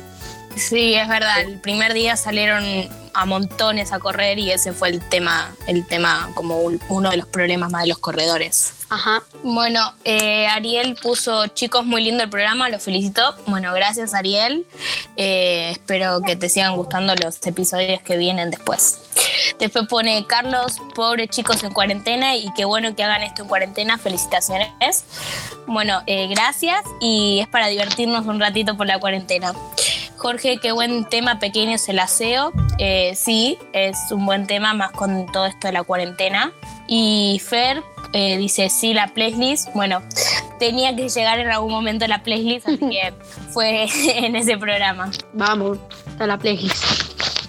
Sí, 0.56 0.96
es 0.96 1.08
verdad. 1.08 1.42
El 1.42 1.60
primer 1.60 1.94
día 1.94 2.16
salieron 2.18 2.64
a 3.14 3.26
montones 3.26 3.92
a 3.92 4.00
correr 4.00 4.40
y 4.40 4.52
ese 4.52 4.74
fue 4.74 4.90
el 4.90 5.00
tema, 5.10 5.54
el 5.68 5.86
tema 5.86 6.30
como 6.36 6.58
un- 6.62 6.80
uno 6.90 7.10
de 7.12 7.18
los 7.18 7.28
problemas 7.28 7.72
más 7.72 7.84
de 7.84 7.90
los 7.90 7.98
corredores. 8.00 8.74
Ajá. 8.90 9.24
Bueno, 9.44 9.94
eh, 10.04 10.46
Ariel 10.48 10.96
puso, 11.02 11.48
chicos, 11.48 11.84
muy 11.86 12.04
lindo 12.04 12.24
el 12.24 12.30
programa, 12.30 12.70
lo 12.70 12.80
felicito. 12.80 13.36
Bueno, 13.48 13.74
gracias 13.74 14.14
Ariel. 14.14 14.66
Eh, 15.18 15.70
espero 15.72 16.22
que 16.22 16.36
te 16.36 16.48
sigan 16.50 16.76
gustando 16.76 17.16
los 17.16 17.44
episodios 17.46 18.02
que 18.02 18.18
vienen 18.18 18.52
después. 18.52 19.00
Después 19.58 19.88
pone 19.88 20.26
Carlos, 20.28 20.78
pobres 20.96 21.30
chicos 21.30 21.64
en 21.64 21.72
cuarentena 21.74 22.36
y 22.36 22.52
qué 22.56 22.66
bueno 22.66 22.96
que 22.96 23.04
hagan 23.04 23.24
esto 23.24 23.44
en 23.44 23.48
cuarentena, 23.48 23.98
felicitaciones. 23.98 25.06
Bueno, 25.66 26.02
eh, 26.06 26.28
gracias 26.28 26.84
y 27.00 27.40
es 27.42 27.48
para 27.48 27.68
divertirnos 27.68 28.26
un 28.28 28.40
ratito 28.40 28.78
por 28.78 28.86
la 28.86 29.00
cuarentena. 29.00 29.54
Jorge, 30.24 30.58
qué 30.58 30.72
buen 30.72 31.04
tema 31.04 31.38
pequeño 31.38 31.76
es 31.76 31.90
el 31.90 32.00
aseo. 32.00 32.54
Eh, 32.78 33.12
sí, 33.14 33.58
es 33.74 33.98
un 34.10 34.26
buen 34.26 34.48
tema 34.48 34.74
más 34.74 34.94
con 34.94 35.26
todo 35.34 35.46
esto 35.48 35.68
de 35.68 35.74
la 35.74 35.84
cuarentena. 35.84 36.54
Y 36.88 37.42
Fer 37.46 37.84
eh, 38.14 38.38
dice, 38.38 38.70
sí, 38.70 38.94
la 38.94 39.14
playlist. 39.14 39.68
Bueno, 39.74 40.02
tenía 40.60 40.96
que 40.96 41.10
llegar 41.10 41.40
en 41.40 41.52
algún 41.52 41.74
momento 41.74 42.08
la 42.08 42.24
playlist, 42.24 42.70
así 42.70 42.78
que 42.78 43.14
fue 43.50 43.86
en 44.16 44.38
ese 44.38 44.58
programa. 44.58 45.12
Vamos, 45.34 45.78
está 46.08 46.26
la 46.26 46.38
playlist. 46.38 46.82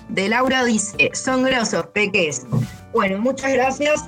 De 0.09 0.29
Laura 0.29 0.65
dice, 0.65 1.13
son 1.15 1.45
grosos, 1.45 1.87
peques. 1.93 2.45
Bueno, 2.93 3.19
muchas 3.21 3.53
gracias. 3.53 4.05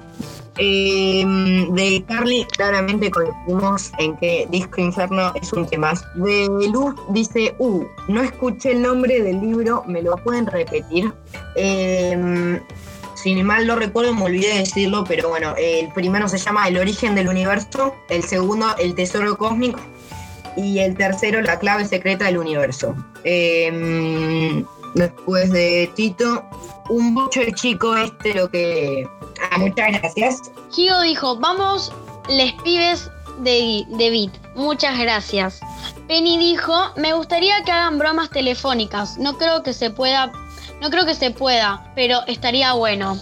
Eh, 0.58 1.24
de 1.70 2.04
Carly, 2.08 2.46
claramente 2.56 3.10
coincidimos 3.10 3.92
en 3.98 4.16
que 4.16 4.46
Disco 4.50 4.80
Inferno 4.80 5.32
es 5.40 5.52
un 5.52 5.66
tema. 5.66 5.92
De 6.14 6.48
Luz 6.72 6.94
dice, 7.10 7.54
uh, 7.58 7.84
no 8.08 8.22
escuché 8.22 8.72
el 8.72 8.82
nombre 8.82 9.22
del 9.22 9.40
libro, 9.40 9.84
¿me 9.86 10.02
lo 10.02 10.16
pueden 10.16 10.46
repetir? 10.46 11.12
Eh, 11.56 12.60
si 13.14 13.34
mal 13.42 13.66
no 13.66 13.76
recuerdo, 13.76 14.14
me 14.14 14.24
olvidé 14.24 14.48
de 14.48 14.58
decirlo, 14.60 15.04
pero 15.04 15.28
bueno, 15.28 15.54
el 15.58 15.92
primero 15.92 16.28
se 16.28 16.38
llama 16.38 16.68
El 16.68 16.78
origen 16.78 17.14
del 17.14 17.28
universo, 17.28 17.94
el 18.08 18.22
segundo, 18.22 18.66
El 18.78 18.94
tesoro 18.94 19.36
cósmico, 19.36 19.80
y 20.56 20.78
el 20.78 20.96
tercero, 20.96 21.40
La 21.42 21.58
clave 21.58 21.84
secreta 21.86 22.26
del 22.26 22.38
universo. 22.38 22.94
Eh, 23.24 24.64
después 24.94 25.50
de 25.50 25.90
Tito, 25.94 26.44
un 26.88 27.14
mucho 27.14 27.40
de 27.40 27.52
chico 27.52 27.96
este 27.96 28.34
lo 28.34 28.50
que... 28.50 29.08
Ah, 29.56 29.58
muchas 29.58 29.88
gracias. 30.00 30.42
Gigo 30.70 31.00
dijo, 31.00 31.36
vamos, 31.36 31.90
les 32.28 32.52
pibes 32.62 33.10
de, 33.38 33.86
de 33.88 34.10
Bit. 34.10 34.32
Muchas 34.54 34.98
gracias. 34.98 35.60
Penny 36.06 36.36
dijo, 36.36 36.74
me 36.96 37.14
gustaría 37.14 37.62
que 37.64 37.72
hagan 37.72 37.98
bromas 37.98 38.28
telefónicas. 38.28 39.16
No 39.16 39.38
creo 39.38 39.62
que 39.62 39.72
se 39.72 39.90
pueda, 39.90 40.30
no 40.82 40.90
creo 40.90 41.06
que 41.06 41.14
se 41.14 41.30
pueda, 41.30 41.90
pero 41.94 42.20
estaría 42.26 42.74
bueno. 42.74 43.18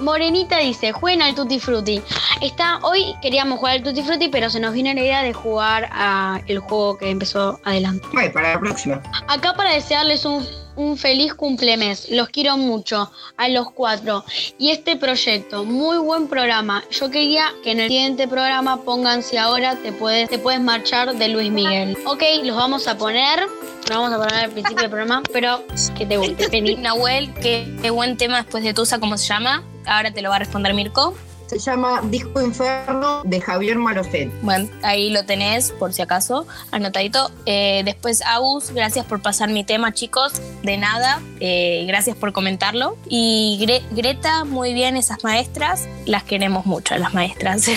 Morenita 0.00 0.58
dice, 0.58 0.90
jueguen 0.92 1.22
al 1.22 1.34
Tutti 1.36 1.60
Frutti. 1.60 2.02
Está, 2.42 2.80
hoy 2.82 3.14
queríamos 3.22 3.60
jugar 3.60 3.76
al 3.76 3.82
Tutti 3.84 4.02
Frutti, 4.02 4.28
pero 4.28 4.50
se 4.50 4.58
nos 4.58 4.74
vino 4.74 4.92
la 4.92 5.00
idea 5.00 5.22
de 5.22 5.32
jugar 5.32 5.88
a 5.92 6.40
el 6.48 6.58
juego 6.58 6.98
que 6.98 7.08
empezó 7.08 7.60
adelante. 7.64 8.06
Bueno, 8.12 8.32
para 8.32 8.54
la 8.54 8.60
próxima. 8.60 9.00
Acá 9.28 9.54
para 9.54 9.72
desearles 9.72 10.24
un, 10.24 10.44
un 10.76 10.96
feliz 10.96 11.34
cumplemes. 11.34 12.08
Los 12.10 12.28
quiero 12.28 12.56
mucho 12.56 13.10
a 13.36 13.48
los 13.48 13.70
cuatro. 13.72 14.24
Y 14.58 14.70
este 14.70 14.96
proyecto, 14.96 15.64
muy 15.64 15.98
buen 15.98 16.28
programa. 16.28 16.84
Yo 16.90 17.10
quería 17.10 17.52
que 17.62 17.72
en 17.72 17.80
el 17.80 17.88
siguiente 17.88 18.28
programa 18.28 18.82
pongan 18.82 19.22
si 19.22 19.36
ahora 19.36 19.76
te 19.76 19.92
puedes, 19.92 20.28
te 20.28 20.38
puedes 20.38 20.60
marchar 20.60 21.14
de 21.14 21.28
Luis 21.28 21.50
Miguel. 21.50 21.96
Ok, 22.06 22.22
los 22.44 22.56
vamos 22.56 22.86
a 22.86 22.96
poner. 22.96 23.40
Lo 23.88 24.00
vamos 24.00 24.12
a 24.12 24.16
poner 24.18 24.34
al 24.44 24.50
principio 24.50 24.82
del 24.82 24.90
programa, 24.90 25.22
pero 25.32 25.62
que 25.96 26.06
te 26.06 26.16
guste. 26.16 26.76
Nahuel, 26.78 27.32
qué, 27.34 27.76
qué 27.82 27.90
buen 27.90 28.16
tema 28.16 28.42
después 28.42 28.64
de 28.64 28.74
Tusa, 28.74 28.98
¿cómo 28.98 29.16
se 29.16 29.28
llama? 29.28 29.62
Ahora 29.86 30.10
te 30.10 30.22
lo 30.22 30.30
va 30.30 30.36
a 30.36 30.38
responder 30.40 30.74
Mirko. 30.74 31.14
Se 31.46 31.58
llama 31.60 32.00
Disco 32.04 32.42
Inferno 32.42 33.22
de 33.24 33.40
Javier 33.40 33.76
Malocet. 33.78 34.30
Bueno, 34.42 34.68
ahí 34.82 35.10
lo 35.10 35.24
tenés, 35.24 35.70
por 35.70 35.92
si 35.92 36.02
acaso, 36.02 36.44
anotadito. 36.72 37.30
Eh, 37.46 37.82
después, 37.84 38.20
Agus, 38.22 38.70
gracias 38.72 39.06
por 39.06 39.22
pasar 39.22 39.48
mi 39.50 39.62
tema, 39.62 39.92
chicos. 39.94 40.32
De 40.64 40.76
nada, 40.76 41.20
eh, 41.38 41.84
gracias 41.86 42.16
por 42.16 42.32
comentarlo. 42.32 42.96
Y 43.08 43.58
Gre- 43.60 43.82
Greta, 43.92 44.44
muy 44.44 44.74
bien, 44.74 44.96
esas 44.96 45.22
maestras, 45.22 45.86
las 46.04 46.24
queremos 46.24 46.66
mucho, 46.66 46.96
las 46.98 47.14
maestras. 47.14 47.66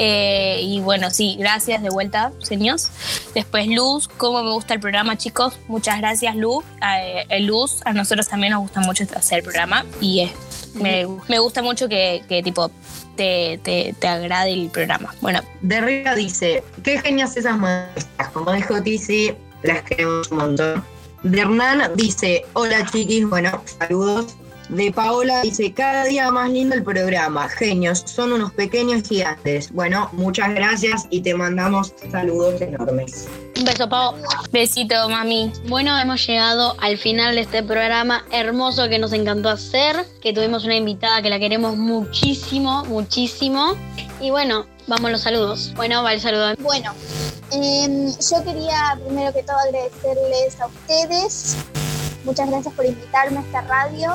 Eh, 0.00 0.60
y 0.62 0.78
bueno, 0.78 1.10
sí, 1.10 1.34
gracias 1.40 1.82
de 1.82 1.90
vuelta, 1.90 2.30
señores. 2.38 2.90
Después, 3.34 3.66
Luz, 3.66 4.06
cómo 4.06 4.44
me 4.44 4.52
gusta 4.52 4.74
el 4.74 4.78
programa, 4.80 5.16
chicos. 5.18 5.58
Muchas 5.66 5.98
gracias, 5.98 6.36
Luz. 6.36 6.64
Luz, 7.40 7.80
a 7.84 7.92
nosotros 7.92 8.28
también 8.28 8.52
nos 8.52 8.60
gusta 8.62 8.78
mucho 8.80 9.04
hacer 9.16 9.38
el 9.38 9.44
programa. 9.44 9.84
Y 10.00 10.20
es 10.20 10.30
me, 10.74 11.06
me 11.28 11.38
gusta 11.38 11.62
mucho 11.62 11.88
que, 11.88 12.22
que 12.28 12.42
tipo 12.42 12.70
te, 13.16 13.60
te, 13.62 13.94
te 13.98 14.08
agrade 14.08 14.52
el 14.52 14.70
programa. 14.70 15.14
Bueno, 15.20 15.40
De 15.60 15.80
Riga 15.80 16.14
dice, 16.14 16.62
qué 16.82 16.98
genias 17.00 17.36
esas 17.36 17.58
maestras. 17.58 18.28
Como 18.32 18.52
dijo 18.52 18.82
Tizi, 18.82 19.34
las 19.62 19.82
queremos 19.82 20.30
un 20.30 20.38
montón. 20.38 20.84
De 21.22 21.40
Hernán 21.40 21.90
dice, 21.96 22.44
hola 22.52 22.86
chiquis, 22.86 23.28
bueno, 23.28 23.62
saludos. 23.78 24.36
De 24.68 24.92
Paola 24.92 25.40
dice, 25.40 25.72
cada 25.72 26.04
día 26.04 26.30
más 26.30 26.50
lindo 26.50 26.74
el 26.74 26.84
programa. 26.84 27.48
Genios, 27.48 28.02
son 28.04 28.32
unos 28.32 28.52
pequeños 28.52 29.08
gigantes. 29.08 29.72
Bueno, 29.72 30.10
muchas 30.12 30.54
gracias 30.54 31.06
y 31.08 31.22
te 31.22 31.34
mandamos 31.34 31.94
saludos 32.10 32.60
enormes. 32.60 33.28
Un 33.56 33.64
beso, 33.64 33.88
Pau. 33.88 34.14
Besito, 34.52 35.08
mami. 35.08 35.50
Bueno, 35.68 35.98
hemos 35.98 36.26
llegado 36.26 36.76
al 36.80 36.98
final 36.98 37.34
de 37.34 37.42
este 37.42 37.62
programa 37.62 38.26
hermoso 38.30 38.90
que 38.90 38.98
nos 38.98 39.14
encantó 39.14 39.48
hacer, 39.48 40.04
que 40.20 40.34
tuvimos 40.34 40.66
una 40.66 40.76
invitada 40.76 41.22
que 41.22 41.30
la 41.30 41.38
queremos 41.38 41.76
muchísimo, 41.78 42.84
muchísimo. 42.84 43.74
Y 44.20 44.28
bueno, 44.30 44.66
vamos 44.86 45.06
a 45.06 45.12
los 45.12 45.22
saludos. 45.22 45.72
Bueno, 45.76 46.02
va 46.02 46.12
el 46.12 46.20
saludo. 46.20 46.54
Bueno, 46.58 46.92
em, 47.52 48.08
yo 48.08 48.44
quería 48.44 48.98
primero 49.02 49.32
que 49.32 49.42
todo 49.44 49.56
agradecerles 49.56 50.60
a 50.60 50.66
ustedes. 50.66 51.56
Muchas 52.24 52.50
gracias 52.50 52.74
por 52.74 52.84
invitarme 52.84 53.38
a 53.38 53.40
esta 53.40 53.62
radio 53.62 54.12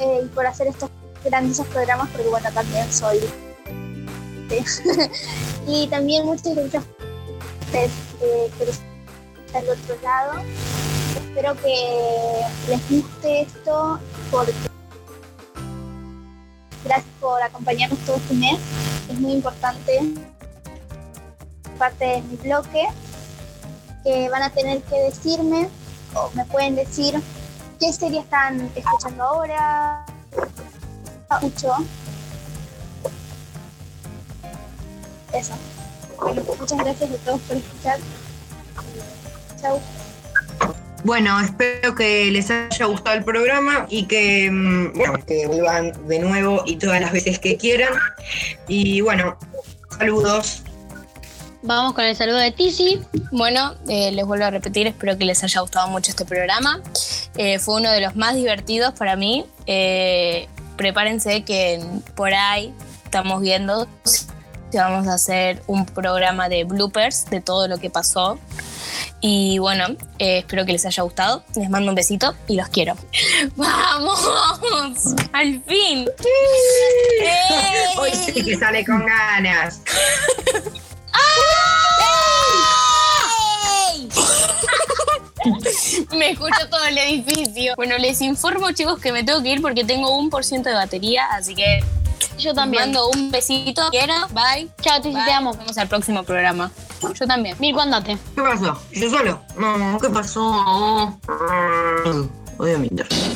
eh, 0.00 0.20
y 0.24 0.28
por 0.28 0.46
hacer 0.46 0.68
estos 0.68 0.90
grandiosos 1.24 1.66
programas, 1.68 2.08
porque 2.10 2.28
bueno, 2.28 2.48
también 2.52 2.92
soy. 2.92 3.18
y 5.66 5.88
también 5.88 6.24
muchas 6.24 6.54
gracias 6.54 6.84
por 8.18 8.68
estar 8.68 9.62
del 9.62 9.70
otro 9.70 9.96
lado. 10.02 10.32
Espero 11.16 11.56
que 11.60 12.40
les 12.68 12.90
guste 12.90 13.42
esto, 13.42 13.98
porque 14.30 14.52
gracias 16.84 17.14
por 17.20 17.42
acompañarnos 17.42 17.98
todo 18.00 18.16
este 18.16 18.34
mes. 18.34 18.58
Es 19.10 19.18
muy 19.18 19.32
importante 19.32 20.14
parte 21.78 22.04
de 22.06 22.22
mi 22.22 22.36
bloque 22.36 22.86
que 24.02 24.28
van 24.30 24.42
a 24.42 24.50
tener 24.50 24.82
que 24.82 24.96
decirme 24.96 25.68
o 26.14 26.30
me 26.34 26.44
pueden 26.46 26.76
decir 26.76 27.20
qué 27.78 27.92
serie 27.92 28.20
están 28.20 28.70
escuchando 28.74 29.22
ahora. 29.22 30.06
Mucho. 31.40 31.74
Eso. 35.32 35.54
Bueno, 36.18 36.42
muchas 36.58 36.78
gracias 36.78 37.10
a 37.10 37.16
todos 37.16 37.40
por 37.42 37.56
escuchar. 37.56 37.98
Chau. 39.60 39.80
Bueno, 41.04 41.38
espero 41.40 41.94
que 41.94 42.30
les 42.30 42.50
haya 42.50 42.86
gustado 42.86 43.16
el 43.16 43.24
programa 43.24 43.86
y 43.88 44.06
que, 44.06 44.50
mm, 44.50 44.92
bueno, 44.94 45.14
que 45.26 45.46
vuelvan 45.46 45.92
de 46.08 46.18
nuevo 46.18 46.62
y 46.66 46.76
todas 46.76 47.00
las 47.00 47.12
veces 47.12 47.38
que 47.38 47.56
quieran. 47.56 47.92
Y 48.66 49.02
bueno, 49.02 49.36
saludos. 49.98 50.64
Vamos 51.66 51.94
con 51.94 52.04
el 52.04 52.14
saludo 52.14 52.36
de 52.36 52.52
Tizi. 52.52 53.00
Bueno, 53.32 53.74
eh, 53.88 54.12
les 54.12 54.24
vuelvo 54.24 54.44
a 54.44 54.50
repetir, 54.50 54.86
espero 54.86 55.18
que 55.18 55.24
les 55.24 55.42
haya 55.42 55.60
gustado 55.62 55.88
mucho 55.88 56.12
este 56.12 56.24
programa. 56.24 56.80
Eh, 57.34 57.58
fue 57.58 57.80
uno 57.80 57.90
de 57.90 58.00
los 58.00 58.14
más 58.14 58.36
divertidos 58.36 58.94
para 58.94 59.16
mí. 59.16 59.44
Eh, 59.66 60.48
prepárense 60.76 61.42
que 61.42 61.84
por 62.14 62.32
ahí 62.32 62.72
estamos 63.04 63.40
viendo 63.40 63.88
si 64.04 64.78
vamos 64.78 65.08
a 65.08 65.14
hacer 65.14 65.60
un 65.66 65.86
programa 65.86 66.48
de 66.48 66.62
bloopers 66.62 67.28
de 67.30 67.40
todo 67.40 67.66
lo 67.66 67.78
que 67.78 67.90
pasó. 67.90 68.38
Y 69.20 69.58
bueno, 69.58 69.86
eh, 70.20 70.38
espero 70.38 70.66
que 70.66 70.72
les 70.72 70.86
haya 70.86 71.02
gustado. 71.02 71.42
Les 71.56 71.68
mando 71.68 71.90
un 71.90 71.96
besito 71.96 72.36
y 72.46 72.54
los 72.54 72.68
quiero. 72.68 72.94
¡Vamos! 73.56 74.24
¡Al 75.32 75.60
fin! 75.64 76.06
¡Eh! 77.24 77.98
Hoy 77.98 78.10
sí 78.12 78.44
que 78.44 78.56
sale 78.56 78.84
con 78.84 79.04
ganas. 79.04 79.80
Me 86.16 86.30
escucho 86.30 86.68
todo 86.70 86.84
el 86.84 86.98
edificio. 86.98 87.74
Bueno, 87.76 87.96
les 87.98 88.20
informo, 88.20 88.70
chicos, 88.72 89.00
que 89.00 89.12
me 89.12 89.24
tengo 89.24 89.42
que 89.42 89.50
ir 89.50 89.62
porque 89.62 89.84
tengo 89.84 90.16
un 90.16 90.30
por 90.30 90.44
ciento 90.44 90.68
de 90.68 90.74
batería, 90.74 91.26
así 91.32 91.54
que 91.54 91.82
yo 92.38 92.52
también. 92.54 92.84
mando 92.84 93.08
un 93.10 93.30
besito. 93.30 93.88
Quiero, 93.90 94.14
bye. 94.28 94.68
Chao, 94.82 95.00
Tizi, 95.00 95.14
Bye. 95.14 95.24
te 95.24 95.32
amo. 95.32 95.50
Nos 95.50 95.58
vemos 95.58 95.78
al 95.78 95.88
próximo 95.88 96.22
programa. 96.22 96.70
Yo 97.14 97.26
también. 97.26 97.56
Mirko, 97.58 97.80
andate. 97.80 98.18
¿Qué 98.34 98.42
pasó? 98.42 98.78
¿Yo 98.92 99.10
solo? 99.10 99.40
No, 99.58 99.98
¿qué 100.00 100.08
pasó? 100.10 101.18
Mm, 101.28 102.28
Odio 102.58 102.78
mi 102.78 102.88
internet. 102.88 103.35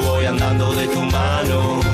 voy 0.00 0.26
andando 0.26 0.74
de 0.74 0.86
tu 0.88 1.00
mano. 1.02 1.85